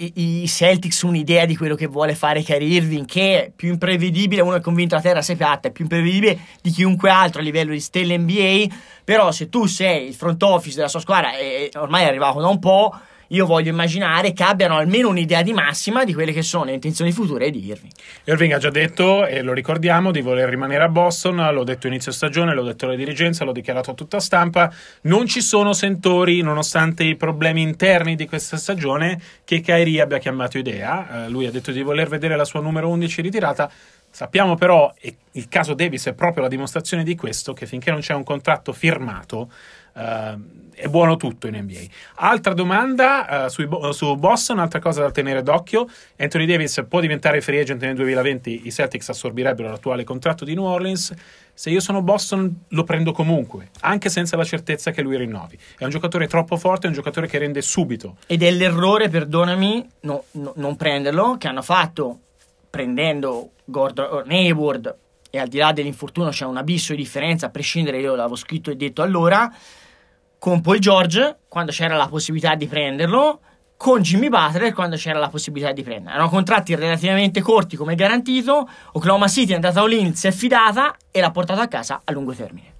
i, 0.00 0.42
i 0.42 0.48
Celtics 0.48 1.02
un'idea 1.02 1.44
di 1.44 1.56
quello 1.56 1.74
che 1.74 1.86
vuole 1.86 2.14
fare 2.14 2.42
Kyrie 2.42 2.76
Irving, 2.76 3.06
che 3.06 3.44
è 3.44 3.52
più 3.54 3.70
imprevedibile, 3.70 4.42
uno 4.42 4.56
è 4.56 4.60
convinto 4.60 4.94
la 4.94 5.00
terra 5.00 5.22
sia 5.22 5.36
piatta, 5.36 5.68
è 5.68 5.70
più 5.70 5.84
imprevedibile 5.84 6.38
di 6.60 6.70
chiunque 6.70 7.10
altro 7.10 7.40
a 7.40 7.44
livello 7.44 7.72
di 7.72 7.80
stelle 7.80 8.16
NBA, 8.16 8.66
però 9.04 9.30
se 9.30 9.48
tu 9.48 9.66
sei 9.66 10.08
il 10.08 10.14
front 10.14 10.42
office 10.42 10.76
della 10.76 10.88
sua 10.88 11.00
squadra 11.00 11.36
e 11.36 11.70
ormai 11.74 12.04
è 12.04 12.08
arrivato 12.08 12.40
da 12.40 12.48
un 12.48 12.58
po', 12.58 12.92
io 13.32 13.46
voglio 13.46 13.70
immaginare 13.70 14.32
che 14.32 14.42
abbiano 14.42 14.76
almeno 14.76 15.08
un'idea 15.08 15.42
di 15.42 15.52
massima 15.52 16.04
di 16.04 16.14
quelle 16.14 16.32
che 16.32 16.42
sono 16.42 16.64
le 16.64 16.72
intenzioni 16.72 17.12
future 17.12 17.50
di 17.50 17.66
Irving. 17.66 17.92
Irving 18.24 18.52
ha 18.52 18.58
già 18.58 18.70
detto, 18.70 19.26
e 19.26 19.42
lo 19.42 19.52
ricordiamo, 19.52 20.10
di 20.10 20.20
voler 20.20 20.48
rimanere 20.48 20.84
a 20.84 20.88
Boston, 20.88 21.36
l'ho 21.52 21.64
detto 21.64 21.86
inizio 21.86 22.12
stagione, 22.12 22.54
l'ho 22.54 22.64
detto 22.64 22.86
alla 22.86 22.96
dirigenza, 22.96 23.44
l'ho 23.44 23.52
dichiarato 23.52 23.92
a 23.92 23.94
tutta 23.94 24.20
stampa, 24.20 24.72
non 25.02 25.26
ci 25.26 25.40
sono 25.40 25.72
sentori, 25.72 26.40
nonostante 26.40 27.04
i 27.04 27.16
problemi 27.16 27.62
interni 27.62 28.16
di 28.16 28.26
questa 28.26 28.56
stagione, 28.56 29.20
che 29.44 29.60
Kyrie 29.60 30.00
abbia 30.00 30.18
chiamato 30.18 30.58
idea, 30.58 31.24
eh, 31.24 31.28
lui 31.28 31.46
ha 31.46 31.50
detto 31.50 31.70
di 31.70 31.82
voler 31.82 32.08
vedere 32.08 32.36
la 32.36 32.44
sua 32.44 32.60
numero 32.60 32.88
11 32.88 33.22
ritirata, 33.22 33.70
Sappiamo 34.12 34.56
però, 34.56 34.92
e 35.00 35.16
il 35.32 35.48
caso 35.48 35.72
Davis 35.72 36.06
è 36.06 36.14
proprio 36.14 36.42
la 36.42 36.48
dimostrazione 36.48 37.04
di 37.04 37.14
questo, 37.14 37.52
che 37.52 37.64
finché 37.64 37.92
non 37.92 38.00
c'è 38.00 38.12
un 38.12 38.24
contratto 38.24 38.72
firmato, 38.72 39.48
Uh, 39.92 40.58
è 40.80 40.88
buono 40.88 41.16
tutto 41.16 41.46
in 41.46 41.56
NBA. 41.56 41.80
Altra 42.16 42.54
domanda 42.54 43.44
uh, 43.44 43.48
sui, 43.48 43.68
su 43.92 44.16
Boston, 44.16 44.58
altra 44.58 44.78
cosa 44.80 45.02
da 45.02 45.10
tenere 45.10 45.42
d'occhio. 45.42 45.86
Anthony 46.16 46.46
Davis 46.46 46.84
può 46.88 47.00
diventare 47.00 47.40
free 47.40 47.60
agent 47.60 47.82
nel 47.82 47.94
2020, 47.94 48.66
i 48.66 48.72
Celtics 48.72 49.10
assorbirebbero 49.10 49.68
l'attuale 49.68 50.04
contratto 50.04 50.44
di 50.44 50.54
New 50.54 50.64
Orleans. 50.64 51.14
Se 51.52 51.68
io 51.68 51.80
sono 51.80 52.00
Boston 52.00 52.64
lo 52.68 52.84
prendo 52.84 53.12
comunque, 53.12 53.68
anche 53.80 54.08
senza 54.08 54.36
la 54.36 54.44
certezza 54.44 54.90
che 54.90 55.02
lui 55.02 55.18
rinnovi. 55.18 55.58
È 55.76 55.84
un 55.84 55.90
giocatore 55.90 56.26
troppo 56.26 56.56
forte, 56.56 56.86
è 56.86 56.88
un 56.88 56.94
giocatore 56.94 57.26
che 57.26 57.36
rende 57.36 57.60
subito. 57.60 58.16
Ed 58.26 58.42
è 58.42 58.50
l'errore, 58.50 59.10
perdonami, 59.10 59.86
no, 60.00 60.24
no, 60.32 60.52
non 60.56 60.76
prenderlo, 60.76 61.36
che 61.36 61.48
hanno 61.48 61.62
fatto 61.62 62.20
prendendo 62.70 63.50
Gordon 63.64 64.30
Hayward 64.30 64.96
e 65.30 65.38
al 65.38 65.48
di 65.48 65.58
là 65.58 65.72
dell'infortunio 65.72 66.30
c'è 66.30 66.44
un 66.44 66.56
abisso 66.56 66.92
di 66.92 66.98
differenza, 67.02 67.46
a 67.46 67.50
prescindere 67.50 68.00
io 68.00 68.14
l'avevo 68.14 68.36
scritto 68.36 68.70
e 68.70 68.76
detto 68.76 69.02
allora, 69.02 69.50
con 70.38 70.60
Paul 70.60 70.78
George 70.78 71.38
quando 71.48 71.70
c'era 71.70 71.96
la 71.96 72.08
possibilità 72.08 72.54
di 72.54 72.66
prenderlo, 72.66 73.40
con 73.76 74.02
Jimmy 74.02 74.28
Butler 74.28 74.74
quando 74.74 74.96
c'era 74.96 75.18
la 75.18 75.28
possibilità 75.28 75.72
di 75.72 75.82
prenderlo. 75.82 76.10
Erano 76.10 76.28
contratti 76.28 76.74
relativamente 76.74 77.40
corti 77.40 77.76
come 77.76 77.94
garantito, 77.94 78.68
Oklahoma 78.92 79.28
City 79.28 79.52
è 79.52 79.54
andata 79.54 79.80
all-in, 79.80 80.14
si 80.14 80.26
è 80.26 80.32
fidata 80.32 80.96
e 81.10 81.20
l'ha 81.20 81.30
portato 81.30 81.60
a 81.60 81.66
casa 81.66 82.02
a 82.04 82.12
lungo 82.12 82.34
termine. 82.34 82.74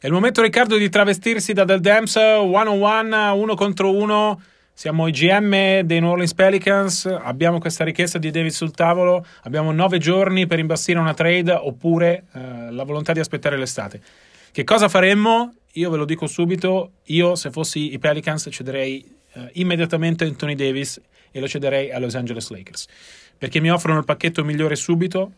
È 0.00 0.06
il 0.06 0.12
momento, 0.12 0.42
Riccardo, 0.42 0.76
di 0.76 0.88
travestirsi 0.88 1.52
da 1.52 1.64
Del 1.64 1.80
Dams 1.80 2.12
101, 2.12 3.34
uno 3.34 3.54
contro 3.56 3.92
uno. 3.92 4.40
Siamo 4.78 5.08
i 5.08 5.10
GM 5.10 5.80
dei 5.80 5.98
New 5.98 6.10
Orleans 6.10 6.34
Pelicans. 6.34 7.04
Abbiamo 7.06 7.58
questa 7.58 7.82
richiesta 7.82 8.16
di 8.16 8.30
David 8.30 8.52
sul 8.52 8.70
tavolo. 8.70 9.26
Abbiamo 9.42 9.72
nove 9.72 9.98
giorni 9.98 10.46
per 10.46 10.60
imbastire 10.60 11.00
una 11.00 11.14
trade 11.14 11.50
oppure 11.50 12.26
eh, 12.32 12.70
la 12.70 12.84
volontà 12.84 13.12
di 13.12 13.18
aspettare 13.18 13.56
l'estate. 13.56 14.00
Che 14.52 14.62
cosa 14.62 14.88
faremmo? 14.88 15.52
Io 15.72 15.90
ve 15.90 15.96
lo 15.96 16.04
dico 16.04 16.28
subito. 16.28 16.92
Io, 17.06 17.34
se 17.34 17.50
fossi 17.50 17.92
i 17.92 17.98
Pelicans, 17.98 18.46
cederei 18.52 19.04
eh, 19.32 19.50
immediatamente 19.54 20.24
Anthony 20.24 20.54
Davis 20.54 21.00
e 21.32 21.40
lo 21.40 21.48
cederei 21.48 21.90
a 21.90 21.98
Los 21.98 22.14
Angeles 22.14 22.48
Lakers. 22.48 22.86
Perché 23.36 23.58
mi 23.58 23.72
offrono 23.72 23.98
il 23.98 24.04
pacchetto 24.04 24.44
migliore 24.44 24.76
subito 24.76 25.32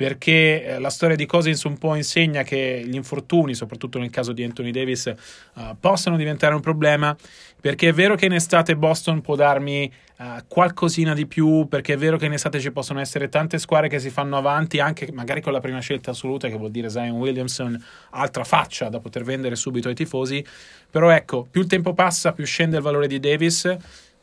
perché 0.00 0.64
eh, 0.64 0.78
la 0.78 0.88
storia 0.88 1.14
di 1.14 1.26
Cousins 1.26 1.62
un 1.64 1.76
po' 1.76 1.94
insegna 1.94 2.42
che 2.42 2.82
gli 2.86 2.94
infortuni, 2.94 3.52
soprattutto 3.52 3.98
nel 3.98 4.08
caso 4.08 4.32
di 4.32 4.42
Anthony 4.42 4.70
Davis, 4.70 5.12
uh, 5.56 5.76
possano 5.78 6.16
diventare 6.16 6.54
un 6.54 6.62
problema, 6.62 7.14
perché 7.60 7.88
è 7.88 7.92
vero 7.92 8.14
che 8.14 8.24
in 8.24 8.32
estate 8.32 8.76
Boston 8.76 9.20
può 9.20 9.36
darmi 9.36 9.92
uh, 10.16 10.24
qualcosina 10.48 11.12
di 11.12 11.26
più, 11.26 11.66
perché 11.68 11.92
è 11.92 11.96
vero 11.98 12.16
che 12.16 12.24
in 12.24 12.32
estate 12.32 12.60
ci 12.60 12.70
possono 12.70 12.98
essere 12.98 13.28
tante 13.28 13.58
squadre 13.58 13.90
che 13.90 13.98
si 13.98 14.08
fanno 14.08 14.38
avanti, 14.38 14.80
anche 14.80 15.12
magari 15.12 15.42
con 15.42 15.52
la 15.52 15.60
prima 15.60 15.80
scelta 15.80 16.12
assoluta, 16.12 16.48
che 16.48 16.56
vuol 16.56 16.70
dire 16.70 16.88
Zion 16.88 17.18
Williamson, 17.18 17.78
altra 18.12 18.44
faccia 18.44 18.88
da 18.88 19.00
poter 19.00 19.22
vendere 19.22 19.54
subito 19.54 19.88
ai 19.88 19.94
tifosi, 19.94 20.42
però 20.90 21.10
ecco, 21.10 21.46
più 21.50 21.60
il 21.60 21.66
tempo 21.66 21.92
passa, 21.92 22.32
più 22.32 22.46
scende 22.46 22.78
il 22.78 22.82
valore 22.82 23.06
di 23.06 23.20
Davis, 23.20 23.70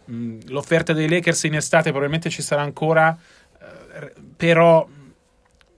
mm, 0.10 0.40
l'offerta 0.48 0.94
dei 0.94 1.08
Lakers 1.08 1.44
in 1.44 1.54
estate 1.54 1.92
probabilmente 1.92 2.32
ci 2.32 2.42
sarà 2.42 2.64
ancora, 2.64 3.16
uh, 3.16 4.22
però 4.36 4.96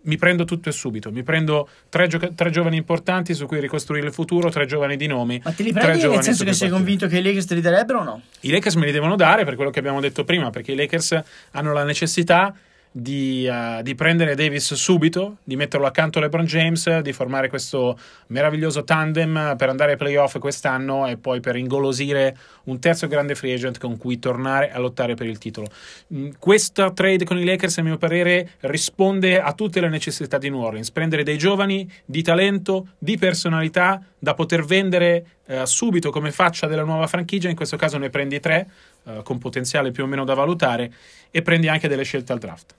mi 0.01 0.17
prendo 0.17 0.45
tutto 0.45 0.69
e 0.69 0.71
subito. 0.71 1.11
Mi 1.11 1.23
prendo 1.23 1.67
tre, 1.89 2.07
gioca- 2.07 2.29
tre, 2.33 2.49
giovani 2.49 2.77
importanti 2.77 3.33
su 3.33 3.45
cui 3.45 3.59
ricostruire 3.59 4.07
il 4.07 4.13
futuro, 4.13 4.49
tre 4.49 4.65
giovani 4.65 4.95
di 4.95 5.07
nomi. 5.07 5.41
Ma 5.43 5.51
te 5.51 5.63
li 5.63 5.73
prendi 5.73 6.07
nel 6.07 6.23
senso 6.23 6.43
che 6.43 6.53
sei 6.53 6.69
convinto 6.69 7.07
che 7.07 7.17
i 7.17 7.21
Lakers 7.21 7.45
te 7.45 7.55
li 7.55 7.61
darebbero 7.61 7.99
o 7.99 8.03
no? 8.03 8.21
I 8.41 8.51
Lakers 8.51 8.75
me 8.75 8.85
li 8.85 8.91
devono 8.91 9.15
dare 9.15 9.43
per 9.45 9.55
quello 9.55 9.71
che 9.71 9.79
abbiamo 9.79 9.99
detto 9.99 10.23
prima, 10.23 10.49
perché 10.49 10.71
i 10.71 10.75
Lakers 10.75 11.21
hanno 11.51 11.73
la 11.73 11.83
necessità 11.83 12.53
di, 12.91 13.47
uh, 13.49 13.81
di, 13.81 13.93
prendere 13.95 14.35
Davis 14.35 14.73
subito, 14.73 15.37
di 15.43 15.55
metterlo 15.55 15.85
accanto 15.85 16.17
a 16.17 16.21
LeBron 16.21 16.45
James, 16.45 16.99
di 16.99 17.13
formare 17.13 17.47
questo 17.47 17.97
meraviglioso 18.27 18.83
tandem 18.83 19.55
per 19.57 19.69
andare 19.69 19.91
ai 19.91 19.97
playoff 19.97 20.39
quest'anno 20.39 21.07
e 21.07 21.17
poi 21.17 21.39
per 21.39 21.55
ingolosire 21.55 22.35
un 22.65 22.79
terzo 22.79 23.07
grande 23.07 23.35
free 23.35 23.53
agent 23.53 23.77
con 23.77 23.97
cui 23.97 24.19
tornare 24.19 24.71
a 24.71 24.79
lottare 24.79 25.13
per 25.13 25.27
il 25.27 25.37
titolo. 25.37 25.67
Mm, 26.13 26.31
questa 26.39 26.91
trade 26.91 27.25
con 27.25 27.37
i 27.37 27.45
Lakers, 27.45 27.77
a 27.77 27.83
mio 27.83 27.97
parere, 27.97 28.51
risponde 28.61 29.39
a 29.39 29.53
tutte 29.53 29.79
le 29.79 29.89
necessità 29.89 30.37
di 30.37 30.49
New 30.49 30.61
Orleans. 30.61 30.91
Prendere 30.91 31.23
dei 31.23 31.37
giovani 31.37 31.89
di 32.05 32.21
talento, 32.23 32.89
di 32.97 33.17
personalità, 33.17 34.01
da 34.17 34.33
poter 34.33 34.65
vendere 34.65 35.25
uh, 35.45 35.65
subito 35.65 36.11
come 36.11 36.31
faccia 36.31 36.67
della 36.67 36.83
nuova 36.83 37.07
franchigia, 37.07 37.49
in 37.49 37.55
questo 37.55 37.77
caso 37.77 37.97
ne 37.97 38.09
prendi 38.09 38.39
tre, 38.39 38.67
uh, 39.03 39.23
con 39.23 39.37
potenziale 39.37 39.91
più 39.91 40.03
o 40.03 40.07
meno 40.07 40.23
da 40.23 40.33
valutare, 40.33 40.93
e 41.31 41.41
prendi 41.41 41.67
anche 41.67 41.87
delle 41.87 42.03
scelte 42.03 42.31
al 42.31 42.39
draft. 42.39 42.75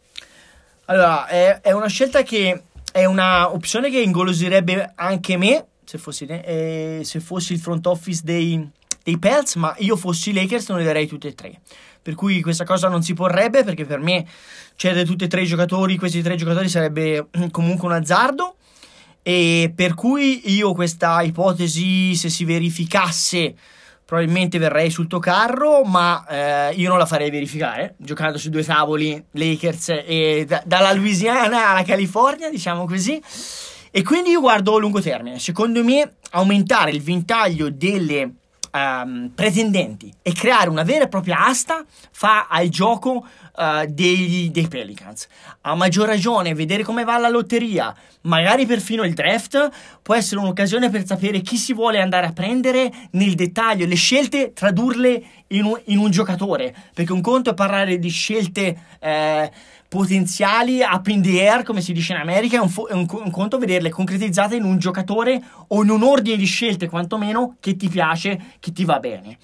Allora, 0.86 1.26
è, 1.26 1.60
è 1.60 1.72
una 1.72 1.88
scelta 1.88 2.22
che 2.22 2.62
è 2.92 3.04
una 3.04 3.52
opzione 3.52 3.90
che 3.90 4.00
ingolosirebbe 4.00 4.92
anche 4.96 5.36
me 5.36 5.66
se 5.84 5.98
fossi, 5.98 6.24
eh, 6.26 7.00
se 7.02 7.18
fossi 7.18 7.52
il 7.52 7.58
front 7.58 7.84
office 7.86 8.20
dei, 8.22 8.68
dei 9.02 9.18
Pelts, 9.18 9.56
ma 9.56 9.74
io 9.78 9.96
fossi 9.96 10.32
Lakers 10.32 10.68
non 10.68 10.78
le 10.78 10.84
darei 10.84 11.08
tutte 11.08 11.28
e 11.28 11.34
tre. 11.34 11.60
Per 12.02 12.14
cui 12.14 12.40
questa 12.40 12.64
cosa 12.64 12.88
non 12.88 13.02
si 13.02 13.12
porrebbe 13.12 13.64
perché 13.64 13.84
per 13.84 13.98
me 13.98 14.24
cedere 14.76 15.04
tutti 15.04 15.24
e 15.24 15.26
tre 15.26 15.42
i 15.42 15.46
giocatori, 15.46 15.96
questi 15.96 16.22
tre 16.22 16.36
giocatori 16.36 16.68
sarebbe 16.68 17.26
comunque 17.50 17.88
un 17.88 17.94
azzardo. 17.94 18.54
E 19.22 19.72
per 19.74 19.94
cui 19.94 20.52
io 20.52 20.72
questa 20.72 21.20
ipotesi, 21.22 22.14
se 22.14 22.30
si 22.30 22.44
verificasse, 22.44 23.54
probabilmente 24.10 24.58
verrei 24.58 24.90
sul 24.90 25.06
tuo 25.06 25.20
carro, 25.20 25.84
ma 25.84 26.26
eh, 26.26 26.74
io 26.74 26.88
non 26.88 26.98
la 26.98 27.06
farei 27.06 27.30
verificare, 27.30 27.94
giocando 27.96 28.38
su 28.38 28.50
due 28.50 28.64
tavoli, 28.64 29.24
Lakers 29.30 30.02
e 30.04 30.44
da, 30.48 30.60
dalla 30.66 30.92
Louisiana 30.92 31.68
alla 31.68 31.84
California, 31.84 32.50
diciamo 32.50 32.86
così. 32.86 33.22
E 33.92 34.02
quindi 34.02 34.30
io 34.30 34.40
guardo 34.40 34.74
a 34.74 34.80
lungo 34.80 35.00
termine. 35.00 35.38
Secondo 35.38 35.84
me 35.84 36.14
aumentare 36.32 36.90
il 36.90 37.00
ventaglio 37.00 37.70
delle 37.70 38.32
um, 38.72 39.30
pretendenti 39.34 40.12
e 40.22 40.32
creare 40.32 40.68
una 40.68 40.82
vera 40.82 41.04
e 41.04 41.08
propria 41.08 41.46
asta 41.46 41.84
fa 42.10 42.46
al 42.48 42.68
gioco 42.68 43.26
uh, 43.56 43.86
dei, 43.88 44.50
dei 44.52 44.68
Pelicans. 44.68 45.26
A 45.62 45.74
maggior 45.74 46.06
ragione, 46.06 46.54
vedere 46.54 46.82
come 46.82 47.04
va 47.04 47.18
la 47.18 47.28
lotteria, 47.28 47.94
magari 48.22 48.66
perfino 48.66 49.02
il 49.04 49.14
draft, 49.14 49.70
può 50.02 50.14
essere 50.14 50.40
un'occasione 50.40 50.90
per 50.90 51.06
sapere 51.06 51.40
chi 51.40 51.56
si 51.56 51.72
vuole 51.72 52.00
andare 52.00 52.26
a 52.26 52.32
prendere 52.32 52.90
nel 53.12 53.34
dettaglio, 53.34 53.86
le 53.86 53.94
scelte, 53.94 54.52
tradurle 54.52 55.22
in 55.48 55.64
un, 55.64 55.80
in 55.86 55.98
un 55.98 56.10
giocatore. 56.10 56.74
Perché 56.94 57.12
un 57.12 57.20
conto 57.20 57.50
è 57.50 57.54
parlare 57.54 57.98
di 57.98 58.08
scelte. 58.08 58.78
Eh, 58.98 59.50
potenziali 59.90 60.82
up 60.82 61.08
in 61.08 61.20
the 61.20 61.44
air, 61.44 61.64
come 61.64 61.80
si 61.80 61.92
dice 61.92 62.12
in 62.12 62.20
America, 62.20 62.58
è 62.58 62.60
un, 62.60 62.68
fo- 62.68 62.86
è 62.86 62.92
un, 62.92 63.08
un 63.10 63.30
conto 63.32 63.58
vederle 63.58 63.90
concretizzate 63.90 64.54
in 64.54 64.62
un 64.62 64.78
giocatore 64.78 65.42
o 65.66 65.82
in 65.82 65.90
un 65.90 66.04
ordine 66.04 66.36
di 66.36 66.44
scelte, 66.44 66.88
quantomeno, 66.88 67.56
che 67.58 67.74
ti 67.74 67.88
piace, 67.88 68.40
che 68.60 68.70
ti 68.70 68.84
va 68.84 69.00
bene. 69.00 69.36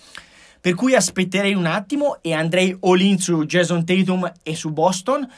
Per 0.61 0.75
cui 0.75 0.95
aspetterei 0.95 1.53
un 1.53 1.67
attimo 1.67 2.19
e 2.23 2.33
andrei 2.33 2.77
all 2.81 3.01
in 3.01 3.19
su 3.19 3.45
Jason 3.45 3.85
Tatum 3.85 4.33
e 4.45 4.55
su 4.55 4.71
Boston. 4.71 5.29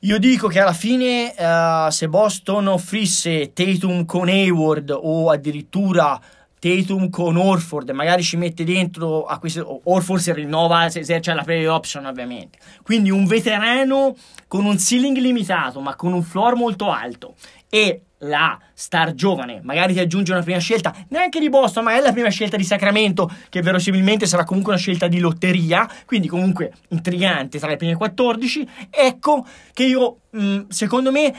Io 0.00 0.18
dico 0.18 0.48
che 0.48 0.58
alla 0.58 0.72
fine, 0.72 1.32
uh, 1.38 1.88
se 1.90 2.08
Boston 2.08 2.66
offrisse 2.66 3.52
Tatum 3.52 4.04
con 4.04 4.26
Hayward 4.26 4.90
o 4.90 5.30
addirittura 5.30 6.20
Tatum 6.62 7.10
con 7.10 7.36
Orford, 7.36 7.90
magari 7.90 8.22
ci 8.22 8.36
mette 8.36 8.62
dentro 8.62 9.24
a 9.24 9.40
questo, 9.40 9.80
Orford 9.82 10.20
si 10.20 10.32
rinnova 10.32 10.88
se, 10.90 11.02
se 11.02 11.18
c'è 11.18 11.34
la 11.34 11.42
play 11.42 11.66
option 11.66 12.06
ovviamente. 12.06 12.58
Quindi 12.84 13.10
un 13.10 13.26
veterano 13.26 14.14
con 14.46 14.64
un 14.64 14.78
ceiling 14.78 15.16
limitato 15.16 15.80
ma 15.80 15.96
con 15.96 16.12
un 16.12 16.22
floor 16.22 16.54
molto 16.54 16.88
alto 16.92 17.34
e 17.68 18.02
la 18.18 18.56
star 18.74 19.12
giovane, 19.14 19.58
magari 19.64 19.94
ti 19.94 19.98
aggiunge 19.98 20.30
una 20.30 20.42
prima 20.42 20.60
scelta, 20.60 20.94
neanche 21.08 21.40
di 21.40 21.48
Boston, 21.48 21.82
ma 21.82 21.96
è 21.96 22.00
la 22.00 22.12
prima 22.12 22.28
scelta 22.28 22.56
di 22.56 22.62
Sacramento, 22.62 23.28
che 23.48 23.60
verosimilmente 23.60 24.26
sarà 24.26 24.44
comunque 24.44 24.72
una 24.72 24.80
scelta 24.80 25.08
di 25.08 25.18
lotteria, 25.18 25.90
quindi 26.06 26.28
comunque 26.28 26.70
intrigante 26.90 27.58
tra 27.58 27.70
le 27.70 27.76
prime 27.76 27.96
14. 27.96 28.68
Ecco 28.88 29.44
che 29.72 29.82
io, 29.82 30.18
mh, 30.30 30.68
secondo 30.68 31.10
me, 31.10 31.34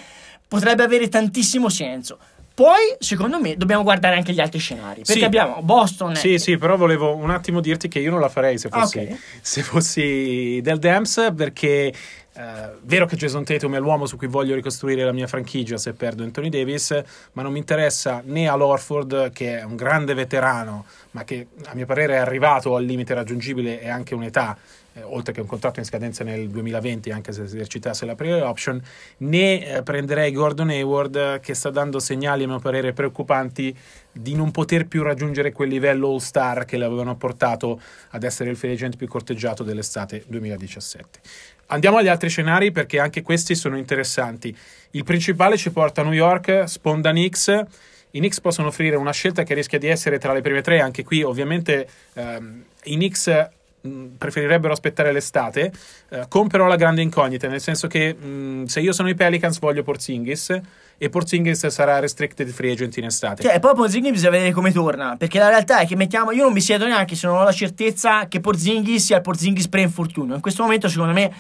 potrebbe 0.49 0.83
avere 0.83 1.07
tantissimo 1.07 1.69
senso. 1.69 2.19
Poi, 2.56 2.96
secondo 3.00 3.39
me, 3.39 3.58
dobbiamo 3.58 3.82
guardare 3.82 4.16
anche 4.16 4.32
gli 4.32 4.39
altri 4.39 4.60
scenari. 4.60 5.02
Perché 5.02 5.22
sì. 5.22 5.26
abbiamo 5.26 5.62
Boston. 5.62 6.16
Sì, 6.16 6.36
e... 6.36 6.39
sì, 6.39 6.58
però 6.58 6.78
volevo 6.78 7.16
un 7.16 7.32
attimo 7.32 7.62
dirti 7.62 7.88
che 7.88 8.00
io 8.00 8.12
non 8.12 8.20
la 8.20 8.30
farei 8.30 8.60
se 8.60 8.70
fossi, 8.70 9.00
okay. 9.00 9.20
se 9.42 9.63
fossi 9.63 10.60
del 10.62 10.80
Dams, 10.80 11.32
perché 11.36 11.94
Uh, 12.34 12.80
vero 12.82 13.06
che 13.06 13.16
Jason 13.16 13.44
Tatum 13.44 13.76
è 13.76 13.80
l'uomo 13.80 14.08
su 14.08 14.18
cui 14.18 14.26
voglio 14.26 14.56
ricostruire 14.56 15.04
la 15.04 15.12
mia 15.12 15.28
franchigia 15.28 15.78
se 15.78 15.94
perdo 15.94 16.24
Anthony 16.24 16.50
Davis, 16.50 17.00
ma 17.34 17.44
non 17.44 17.52
mi 17.52 17.60
interessa 17.60 18.24
né 18.26 18.48
Al 18.48 18.60
Orford, 18.60 19.32
che 19.32 19.60
è 19.60 19.63
un 19.63 19.76
grande 19.76 20.16
veterano, 20.16 20.86
ma 21.12 21.24
che 21.26 21.50
a 21.66 21.76
mio 21.76 21.86
parere 21.86 22.16
è 22.16 22.18
arrivato 22.18 22.76
al 22.76 22.86
limite 22.86 23.13
raggiungibile 23.13 23.80
e 23.80 23.88
anche 23.88 24.16
un'età, 24.16 24.58
eh, 24.93 25.01
oltre 25.03 25.34
che 25.34 25.41
un 25.41 25.47
contratto 25.47 25.79
in 25.79 25.86
scadenza 25.86 26.23
nel 26.23 26.49
2020, 26.49 27.12
anche 27.12 27.32
se 27.32 27.43
esercitasse 27.43 28.06
la 28.06 28.15
player 28.15 28.43
option, 28.43 28.82
né 29.17 29.65
eh, 29.65 29.84
prenderei 29.84 30.32
Gordon 30.32 30.69
Hayward, 30.69 31.39
che 31.39 31.53
sta 31.53 31.69
dando 31.69 31.99
segnali 31.99 32.43
a 32.43 32.47
mio 32.47 32.60
parere 32.60 32.93
preoccupanti 32.93 33.75
di 34.12 34.36
non 34.36 34.51
poter 34.51 34.86
più 34.86 35.01
raggiungere 35.01 35.51
quel 35.51 35.69
livello 35.69 36.10
all-star 36.10 36.65
che 36.65 36.77
l'avevano 36.77 37.15
portato 37.15 37.82
ad 38.12 38.23
essere 38.23 38.51
il 38.51 38.56
free 38.56 38.73
agent 38.73 38.95
più 38.95 39.08
corteggiato 39.08 39.63
dell'estate 39.63 40.23
2017. 40.27 41.19
Andiamo 41.67 41.97
agli 41.97 42.08
altri 42.08 42.29
scenari 42.29 42.71
perché 42.71 42.99
anche 42.99 43.23
questi 43.23 43.56
sono 43.56 43.77
interessanti. 43.77 44.56
Il 44.91 45.03
principale 45.03 45.58
ci 45.58 45.71
porta 45.71 46.01
a 46.01 46.03
New 46.03 46.13
York, 46.13 46.63
sponda 46.67 47.10
Knicks. 47.10 47.47
I 48.12 48.19
Knicks 48.19 48.41
possono 48.41 48.67
offrire 48.67 48.95
una 48.95 49.12
scelta 49.12 49.41
che 49.41 49.56
rischia 49.56 49.79
di 49.79 49.88
essere 49.88 50.19
tra 50.19 50.34
le 50.34 50.41
prime 50.41 50.62
tre, 50.62 50.82
anche 50.82 51.03
qui 51.03 51.23
ovviamente 51.23 51.88
ehm, 52.13 52.63
i 52.84 52.93
Knicks 52.93 53.49
preferirebbero 54.17 54.72
aspettare 54.72 55.12
l'estate, 55.12 55.72
eh, 56.10 56.28
però 56.48 56.67
la 56.67 56.76
grande 56.76 57.02
incognita, 57.02 57.48
nel 57.48 57.62
senso 57.62 57.88
che 57.88 58.13
mh, 58.13 58.65
se 58.65 58.80
io 58.80 58.93
sono 58.93 59.10
i 59.10 59.15
Pelicans 59.15 59.60
voglio 59.60 59.84
Porzingis 59.84 60.62
e 60.98 61.10
Porzingis 61.10 61.67
sarà 61.67 62.00
restricted 62.00 62.50
free 62.50 62.72
agent 62.72 62.96
in 62.98 63.06
estate. 63.06 63.43
Cioè, 63.43 63.60
poi 63.60 63.76
Porzingis 63.76 64.12
bisogna 64.12 64.32
vedere 64.32 64.52
come 64.52 64.72
torna, 64.72 65.17
perché 65.17 65.38
la 65.38 65.50
realtà 65.50 65.80
è 65.80 65.86
che 65.86 65.96
mettiamo, 65.96 66.32
io 66.32 66.43
non 66.43 66.54
mi 66.54 66.62
siedo 66.62 66.86
neanche 66.86 67.15
se 67.15 67.28
non 67.28 67.38
ho 67.38 67.43
la 67.43 67.52
certezza 67.52 68.28
che 68.28 68.39
Porzingis 68.39 69.04
sia 69.04 69.17
il 69.17 69.22
Porzingis 69.22 69.67
pre-infortunio. 69.67 70.36
In 70.36 70.41
questo 70.41 70.63
momento 70.63 70.88
secondo 70.88 71.13
me 71.13 71.32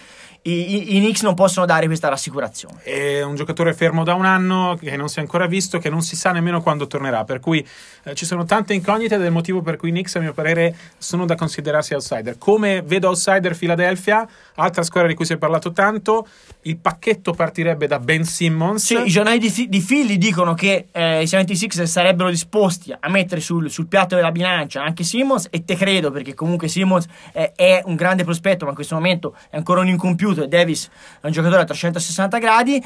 i, 0.45 0.75
i, 0.75 0.95
i, 0.97 0.99
Knicks 0.99 1.21
non 1.21 1.35
possono 1.35 1.65
dare 1.65 1.85
questa 1.85 2.09
rassicurazione. 2.09 2.81
È 2.83 3.21
un 3.21 3.35
giocatore 3.35 3.73
fermo 3.73 4.03
da 4.03 4.13
un 4.13 4.25
anno 4.25 4.77
che 4.77 4.97
non 4.97 5.07
si 5.07 5.19
è 5.19 5.21
ancora 5.21 5.45
visto, 5.45 5.77
che 5.79 5.89
non 5.89 6.01
si 6.01 6.17
sa 6.17 6.31
nemmeno 6.31 6.61
quando 6.61 6.85
tornerà. 6.85 7.23
Per 7.23 7.39
cui 7.39 7.65
eh, 8.03 8.13
ci 8.13 8.25
sono 8.25 8.43
tante 8.43 8.73
incognite 8.73 9.17
del 9.17 9.31
motivo 9.31 9.61
per 9.61 9.77
cui 9.77 9.89
i 9.89 9.91
Knicks, 9.91 10.15
a 10.15 10.19
mio 10.19 10.33
parere, 10.33 10.75
sono 10.97 11.25
da 11.25 11.35
considerarsi 11.35 11.93
outsider. 11.93 12.37
Come 12.37 12.81
vedo 12.81 13.07
outsider 13.07 13.55
Philadelphia, 13.57 14.27
altra 14.55 14.83
squadra 14.83 15.09
di 15.09 15.15
cui 15.15 15.23
si 15.23 15.31
è 15.31 15.37
parlato 15.37 15.71
tanto, 15.71 16.27
il 16.63 16.77
pacchetto 16.77 17.31
partirebbe 17.31 17.87
da 17.87 17.99
Ben 17.99 18.25
Simmons. 18.25 18.83
Sì, 18.83 19.01
i 19.01 19.09
giornali 19.09 19.39
di, 19.39 19.69
di 19.69 19.79
Philly 19.79 20.17
dicono 20.17 20.53
che 20.55 20.87
eh, 20.91 21.21
i 21.21 21.27
76 21.27 21.87
sarebbero 21.87 22.29
disposti 22.29 22.93
a 22.97 23.09
mettere 23.09 23.39
sul, 23.39 23.71
sul, 23.71 23.87
piatto 23.87 24.15
della 24.15 24.31
bilancia 24.31 24.83
anche 24.83 25.03
Simmons, 25.03 25.47
e 25.49 25.63
te 25.63 25.77
credo 25.77 26.11
perché 26.11 26.33
comunque 26.33 26.67
Simmons 26.67 27.05
eh, 27.31 27.53
è 27.55 27.81
un 27.85 27.95
grande 27.95 28.25
prospetto, 28.25 28.65
ma 28.65 28.71
in 28.71 28.75
questo 28.75 28.95
momento 28.95 29.35
è 29.49 29.55
ancora 29.55 29.79
un 29.79 29.87
incompiuto 29.87 30.32
e 30.41 30.47
Davis 30.47 30.89
è 31.21 31.27
un 31.27 31.31
giocatore 31.31 31.61
a 31.61 31.65
360 31.65 32.37
gradi. 32.39 32.83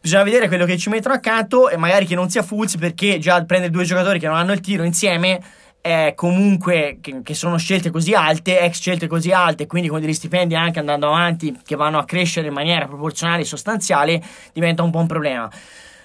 Bisogna 0.00 0.22
vedere 0.22 0.48
quello 0.48 0.64
che 0.64 0.76
ci 0.78 0.88
mettono 0.88 1.14
accanto 1.14 1.68
e 1.68 1.76
magari 1.76 2.06
che 2.06 2.14
non 2.14 2.28
sia 2.30 2.42
Fulz 2.42 2.76
perché 2.76 3.18
già 3.18 3.42
prendere 3.44 3.72
due 3.72 3.84
giocatori 3.84 4.18
che 4.18 4.26
non 4.26 4.36
hanno 4.36 4.52
il 4.52 4.60
tiro 4.60 4.82
insieme 4.82 5.40
è 5.80 6.12
comunque 6.14 6.98
che, 7.00 7.34
sono 7.34 7.56
scelte 7.56 7.90
così 7.90 8.12
alte, 8.12 8.60
ex 8.60 8.74
scelte 8.80 9.06
così 9.06 9.32
alte, 9.32 9.66
quindi 9.66 9.88
con 9.88 10.00
degli 10.00 10.12
stipendi 10.12 10.54
anche 10.54 10.78
andando 10.78 11.06
avanti 11.06 11.58
che 11.64 11.74
vanno 11.74 11.98
a 11.98 12.04
crescere 12.04 12.48
in 12.48 12.52
maniera 12.52 12.86
proporzionale 12.86 13.42
e 13.42 13.46
sostanziale, 13.46 14.22
diventa 14.52 14.82
un 14.82 14.90
po' 14.90 14.98
un 14.98 15.06
problema. 15.06 15.50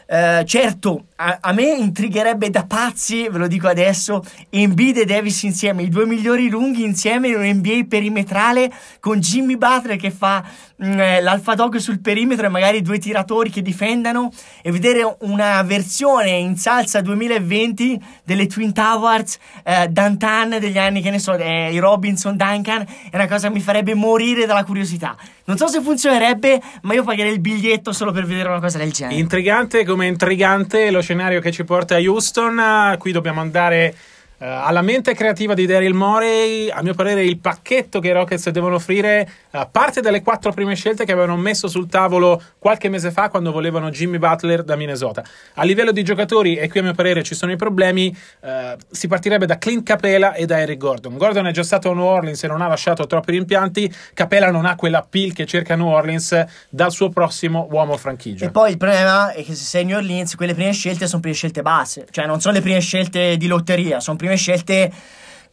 Uh, 0.07 0.43
certo, 0.43 1.05
a, 1.15 1.37
a, 1.41 1.51
me 1.53 1.63
intrigherebbe 1.63 2.49
da 2.49 2.65
pazzi, 2.65 3.27
ve 3.29 3.37
lo 3.37 3.47
dico 3.47 3.67
adesso, 3.67 4.23
Embiid 4.49 4.97
e 4.97 5.05
Davis 5.05 5.41
insieme, 5.43 5.83
i 5.83 5.89
due 5.89 6.05
migliori 6.05 6.49
lunghi 6.49 6.83
insieme 6.83 7.29
in 7.29 7.35
un 7.35 7.43
NBA 7.43 7.85
perimetrale 7.87 8.71
con 8.99 9.19
Jimmy 9.19 9.55
Butler 9.55 9.97
che 9.97 10.11
fa 10.11 10.43
mh, 10.75 10.87
mm, 10.87 10.99
eh, 10.99 11.21
l'alfa 11.21 11.55
dog 11.55 11.77
sul 11.77 12.01
perimetro 12.01 12.45
e 12.45 12.49
magari 12.49 12.81
due 12.81 12.99
tiratori 12.99 13.49
che 13.49 13.61
difendano 13.61 14.29
e 14.61 14.71
vedere 14.71 15.15
una 15.21 15.63
versione 15.63 16.31
in 16.31 16.57
salsa 16.57 17.01
2020 17.01 17.99
delle 18.23 18.47
Twin 18.47 18.73
Towers, 18.73 19.37
eh, 19.63 19.87
Dantan 19.87 20.57
degli 20.59 20.77
anni 20.77 21.01
che 21.01 21.11
ne 21.11 21.19
so, 21.19 21.33
eh, 21.33 21.71
i 21.71 21.79
Robinson, 21.79 22.35
Duncan, 22.35 22.85
è 23.09 23.15
una 23.15 23.27
cosa 23.27 23.47
che 23.47 23.53
mi 23.53 23.61
farebbe 23.61 23.95
morire 23.95 24.45
dalla 24.45 24.65
curiosità. 24.65 25.15
Non 25.47 25.57
so 25.57 25.67
se 25.67 25.79
funzionerebbe, 25.79 26.59
ma 26.81 26.93
io 26.93 27.03
pagherei 27.03 27.31
il 27.31 27.39
biglietto 27.39 27.93
solo 27.93 28.11
per 28.11 28.25
vedere 28.25 28.49
una 28.49 28.59
cosa 28.59 28.79
del 28.79 28.91
genere. 28.91 29.19
Intrigante 29.19 29.85
come 29.85 29.94
intrigante 30.03 30.91
lo 30.91 31.01
scenario 31.01 31.39
che 31.39 31.51
ci 31.51 31.63
porta 31.63 31.95
a 31.95 31.99
Houston. 31.99 32.95
Qui 32.99 33.11
dobbiamo 33.11 33.39
andare 33.39 33.95
Uh, 34.37 34.43
alla 34.45 34.81
mente 34.81 35.13
creativa 35.13 35.53
di 35.53 35.65
Daryl 35.65 35.93
Morey, 35.93 36.69
a 36.69 36.83
mio 36.83 36.93
parere, 36.93 37.23
il 37.23 37.39
pacchetto 37.39 38.01
che 38.01 38.09
i 38.09 38.11
Rockets 38.11 38.49
devono 38.49 38.75
offrire 38.75 39.29
uh, 39.51 39.67
parte 39.71 40.01
dalle 40.01 40.21
quattro 40.21 40.51
prime 40.51 40.75
scelte 40.75 41.05
che 41.05 41.13
avevano 41.13 41.37
messo 41.37 41.69
sul 41.69 41.87
tavolo 41.87 42.41
qualche 42.59 42.89
mese 42.89 43.11
fa 43.11 43.29
quando 43.29 43.53
volevano 43.53 43.89
Jimmy 43.89 44.17
Butler 44.17 44.63
da 44.63 44.75
Minnesota. 44.75 45.23
A 45.53 45.63
livello 45.63 45.93
di 45.93 46.03
giocatori, 46.03 46.57
e 46.57 46.67
qui 46.67 46.81
a 46.81 46.83
mio 46.83 46.93
parere 46.93 47.23
ci 47.23 47.33
sono 47.33 47.53
i 47.53 47.55
problemi, 47.55 48.13
uh, 48.41 48.49
si 48.91 49.07
partirebbe 49.07 49.45
da 49.45 49.57
Clint 49.57 49.83
Capela 49.83 50.33
e 50.33 50.45
da 50.45 50.59
Eric 50.59 50.79
Gordon. 50.79 51.15
Gordon 51.15 51.47
è 51.47 51.51
già 51.51 51.63
stato 51.63 51.91
a 51.91 51.93
New 51.93 52.03
Orleans 52.03 52.43
e 52.43 52.47
non 52.47 52.61
ha 52.61 52.67
lasciato 52.67 53.07
troppi 53.07 53.31
rimpianti. 53.31 53.89
Capela 54.13 54.51
non 54.51 54.65
ha 54.65 54.75
quella 54.75 55.01
pill 55.09 55.31
che 55.31 55.45
cerca 55.45 55.77
New 55.77 55.87
Orleans 55.87 56.43
dal 56.67 56.91
suo 56.91 57.07
prossimo 57.07 57.69
uomo 57.71 57.95
franchigia. 57.95 58.45
E 58.45 58.49
poi 58.49 58.71
il 58.71 58.77
problema 58.77 59.31
è 59.31 59.43
che 59.45 59.55
se 59.55 59.63
sei 59.63 59.85
New 59.85 59.95
Orleans, 59.95 60.35
quelle 60.35 60.53
prime 60.53 60.73
scelte 60.73 61.07
sono 61.07 61.21
prime 61.21 61.37
scelte 61.37 61.61
base, 61.61 62.05
cioè 62.09 62.25
non 62.25 62.41
sono 62.41 62.55
le 62.55 62.61
prime 62.61 62.81
scelte 62.81 63.37
di 63.37 63.47
lotteria, 63.47 64.01
sono 64.01 64.17
prime 64.17 64.24
scelte 64.33 64.91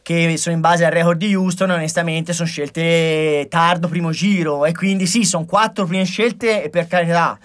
che 0.02 0.36
sono 0.36 0.54
in 0.54 0.60
base 0.60 0.84
al 0.84 0.90
record 0.90 1.18
di 1.18 1.34
Houston 1.34 1.70
onestamente 1.70 2.32
sono 2.32 2.48
scelte 2.48 3.46
tardo 3.48 3.88
primo 3.88 4.10
giro. 4.10 4.64
E 4.64 4.72
quindi 4.72 5.06
sì 5.06 5.24
sono 5.24 5.44
quattro 5.44 5.84
prime 5.86 6.04
scelte 6.04 6.62
e 6.62 6.70
per 6.70 6.86
carità 6.86 7.38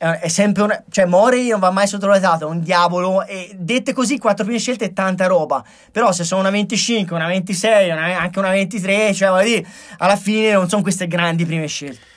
è 0.00 0.28
sempre 0.28 0.62
un 0.62 0.82
cioè 0.90 1.04
Mori 1.04 1.48
non 1.48 1.60
va 1.60 1.70
mai 1.70 1.86
sottovalutato 1.86 2.46
è 2.46 2.50
un 2.50 2.62
diavolo. 2.62 3.26
E 3.26 3.50
dette 3.54 3.92
così 3.92 4.18
quattro 4.18 4.44
prime 4.44 4.58
scelte 4.58 4.86
è 4.86 4.92
tanta 4.92 5.26
roba. 5.26 5.62
Però 5.92 6.10
se 6.12 6.24
sono 6.24 6.40
una 6.40 6.50
25 6.50 7.14
una 7.14 7.26
26 7.26 7.90
una, 7.90 8.18
anche 8.18 8.38
una 8.38 8.50
23 8.50 9.12
cioè 9.14 9.44
dire, 9.44 9.66
alla 9.98 10.16
fine 10.16 10.52
non 10.52 10.68
sono 10.68 10.82
queste 10.82 11.06
grandi 11.06 11.44
prime 11.44 11.66
scelte 11.66 12.09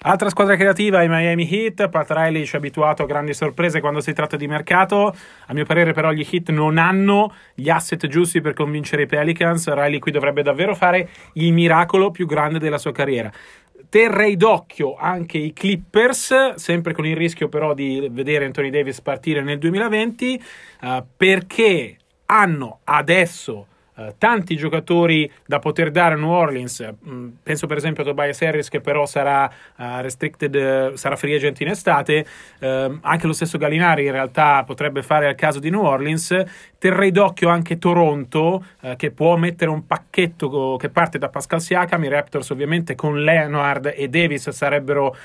Altra 0.00 0.28
squadra 0.28 0.54
creativa 0.54 1.02
i 1.02 1.08
Miami 1.08 1.48
Heat. 1.50 1.88
Pat 1.88 2.08
Riley 2.12 2.44
ci 2.44 2.54
ha 2.54 2.58
abituato 2.58 3.02
a 3.02 3.06
grandi 3.06 3.34
sorprese 3.34 3.80
quando 3.80 4.00
si 4.00 4.12
tratta 4.12 4.36
di 4.36 4.46
mercato. 4.46 5.12
A 5.46 5.52
mio 5.52 5.64
parere, 5.64 5.92
però, 5.92 6.12
gli 6.12 6.24
Heat 6.30 6.50
non 6.50 6.78
hanno 6.78 7.34
gli 7.52 7.68
asset 7.68 8.06
giusti 8.06 8.40
per 8.40 8.52
convincere 8.52 9.02
i 9.02 9.06
Pelicans. 9.06 9.68
Riley 9.74 9.98
qui 9.98 10.12
dovrebbe 10.12 10.44
davvero 10.44 10.76
fare 10.76 11.08
il 11.32 11.52
miracolo 11.52 12.12
più 12.12 12.26
grande 12.26 12.60
della 12.60 12.78
sua 12.78 12.92
carriera. 12.92 13.32
Terrei 13.88 14.36
d'occhio 14.36 14.94
anche 14.94 15.38
i 15.38 15.52
Clippers, 15.52 16.54
sempre 16.54 16.92
con 16.92 17.04
il 17.04 17.16
rischio 17.16 17.48
però 17.48 17.74
di 17.74 18.06
vedere 18.08 18.44
Anthony 18.44 18.70
Davis 18.70 19.00
partire 19.00 19.42
nel 19.42 19.58
2020, 19.58 20.42
uh, 20.82 21.04
perché 21.16 21.96
hanno 22.26 22.80
adesso 22.84 23.66
eh, 23.98 24.14
tanti 24.16 24.54
giocatori 24.54 25.28
da 25.44 25.58
poter 25.58 25.90
dare 25.90 26.14
a 26.14 26.16
New 26.16 26.28
Orleans. 26.28 26.88
Mm, 27.08 27.28
penso 27.42 27.66
per 27.66 27.78
esempio 27.78 28.04
a 28.04 28.06
Tobias 28.06 28.40
Harris 28.42 28.68
che 28.68 28.80
però 28.80 29.06
sarà 29.06 29.50
uh, 29.76 30.00
restricted, 30.00 30.54
uh, 30.54 30.96
sarà 30.96 31.16
free 31.16 31.34
agent 31.34 31.58
in 31.60 31.68
estate. 31.68 32.24
Ehm, 32.60 33.00
anche 33.02 33.26
lo 33.26 33.32
stesso 33.32 33.58
Gallinari 33.58 34.04
in 34.06 34.12
realtà 34.12 34.62
potrebbe 34.64 35.02
fare 35.02 35.26
al 35.26 35.34
caso 35.34 35.58
di 35.58 35.70
New 35.70 35.82
Orleans. 35.82 36.44
Terrei 36.78 37.10
d'occhio 37.10 37.48
anche 37.48 37.78
Toronto 37.78 38.64
che 38.96 39.10
può 39.10 39.36
mettere 39.36 39.68
un 39.68 39.84
pacchetto 39.84 40.76
che 40.78 40.90
parte 40.90 41.18
da 41.18 41.28
Pascal 41.28 41.60
Siakam. 41.60 42.04
I 42.04 42.08
Raptors 42.08 42.50
ovviamente 42.50 42.94
con 42.94 43.20
Leonard 43.20 43.92
e 43.96 44.08
Davis 44.08 44.48
sarebbero 44.50 45.16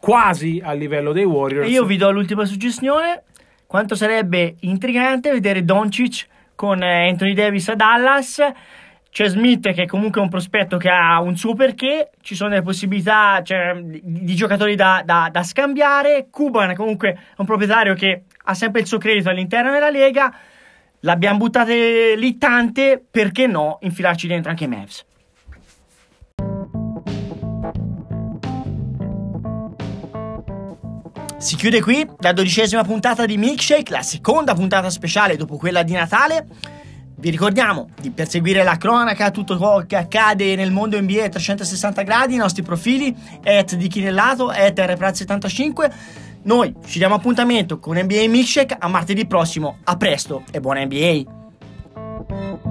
quasi 0.00 0.62
a 0.64 0.72
livello 0.72 1.12
dei 1.12 1.24
Warriors. 1.24 1.68
Io 1.68 1.84
vi 1.84 1.98
do 1.98 2.10
l'ultima 2.10 2.46
suggestione. 2.46 3.24
Quanto 3.66 3.94
sarebbe 3.94 4.56
intrigante 4.60 5.30
vedere 5.30 5.62
Doncic 5.62 6.26
con 6.58 6.82
eh, 6.82 7.08
Anthony 7.08 7.34
Davis 7.34 7.68
a 7.68 7.76
Dallas. 7.76 8.42
C'è 9.10 9.28
Smith 9.28 9.72
che 9.72 9.84
è 9.84 9.86
comunque 9.86 10.20
un 10.20 10.28
prospetto 10.28 10.76
che 10.76 10.88
ha 10.88 11.20
un 11.20 11.36
suo 11.36 11.54
perché, 11.54 12.10
ci 12.20 12.34
sono 12.34 12.50
delle 12.50 12.62
possibilità 12.62 13.40
cioè, 13.44 13.80
di, 13.80 14.34
giocatori 14.34 14.74
da, 14.74 15.02
da, 15.04 15.28
da 15.30 15.44
scambiare. 15.44 16.26
Cuban 16.30 16.74
comunque 16.74 17.10
è 17.12 17.18
un 17.36 17.46
proprietario 17.46 17.94
che 17.94 18.24
ha 18.36 18.54
sempre 18.54 18.80
il 18.80 18.88
suo 18.88 18.98
credito 18.98 19.30
all'interno 19.30 19.70
della 19.70 19.88
Lega. 19.88 20.34
L'abbiamo 21.02 21.38
buttate 21.38 22.16
lì 22.16 22.36
tante, 22.38 23.00
perché 23.08 23.46
no 23.46 23.78
infilarci 23.82 24.26
dentro 24.26 24.50
anche 24.50 24.66
Mavs? 24.66 25.06
Si 31.38 31.54
chiude 31.54 31.80
qui 31.80 32.04
la 32.18 32.32
dodicesima 32.32 32.82
puntata 32.82 33.24
di 33.24 33.36
Milkshake, 33.36 33.92
la 33.92 34.02
seconda 34.02 34.54
puntata 34.54 34.90
speciale 34.90 35.36
dopo 35.36 35.56
quella 35.56 35.84
di 35.84 35.92
Natale. 35.92 36.46
Vi 37.16 37.30
ricordiamo 37.30 37.90
di 38.00 38.10
perseguire 38.10 38.64
la 38.64 38.76
cronaca, 38.76 39.30
tutto 39.30 39.56
ciò 39.56 39.86
che 39.86 39.94
accade 39.94 40.56
nel 40.56 40.72
mondo 40.72 41.00
NBA 41.00 41.24
a 41.24 41.28
360 41.28 42.02
gradi, 42.02 42.34
i 42.34 42.38
nostri 42.38 42.62
profili, 42.62 43.14
at 43.44 43.76
di 43.76 43.86
Chinellato, 43.86 44.48
at 44.48 44.78
rpraz75. 44.78 45.90
Noi 46.42 46.74
ci 46.84 46.98
diamo 46.98 47.14
appuntamento 47.14 47.78
con 47.78 47.96
NBA 47.96 48.26
Milkshake 48.26 48.76
a 48.76 48.88
martedì 48.88 49.24
prossimo. 49.24 49.78
A 49.84 49.96
presto 49.96 50.42
e 50.50 50.58
buona 50.58 50.84
NBA! 50.84 52.67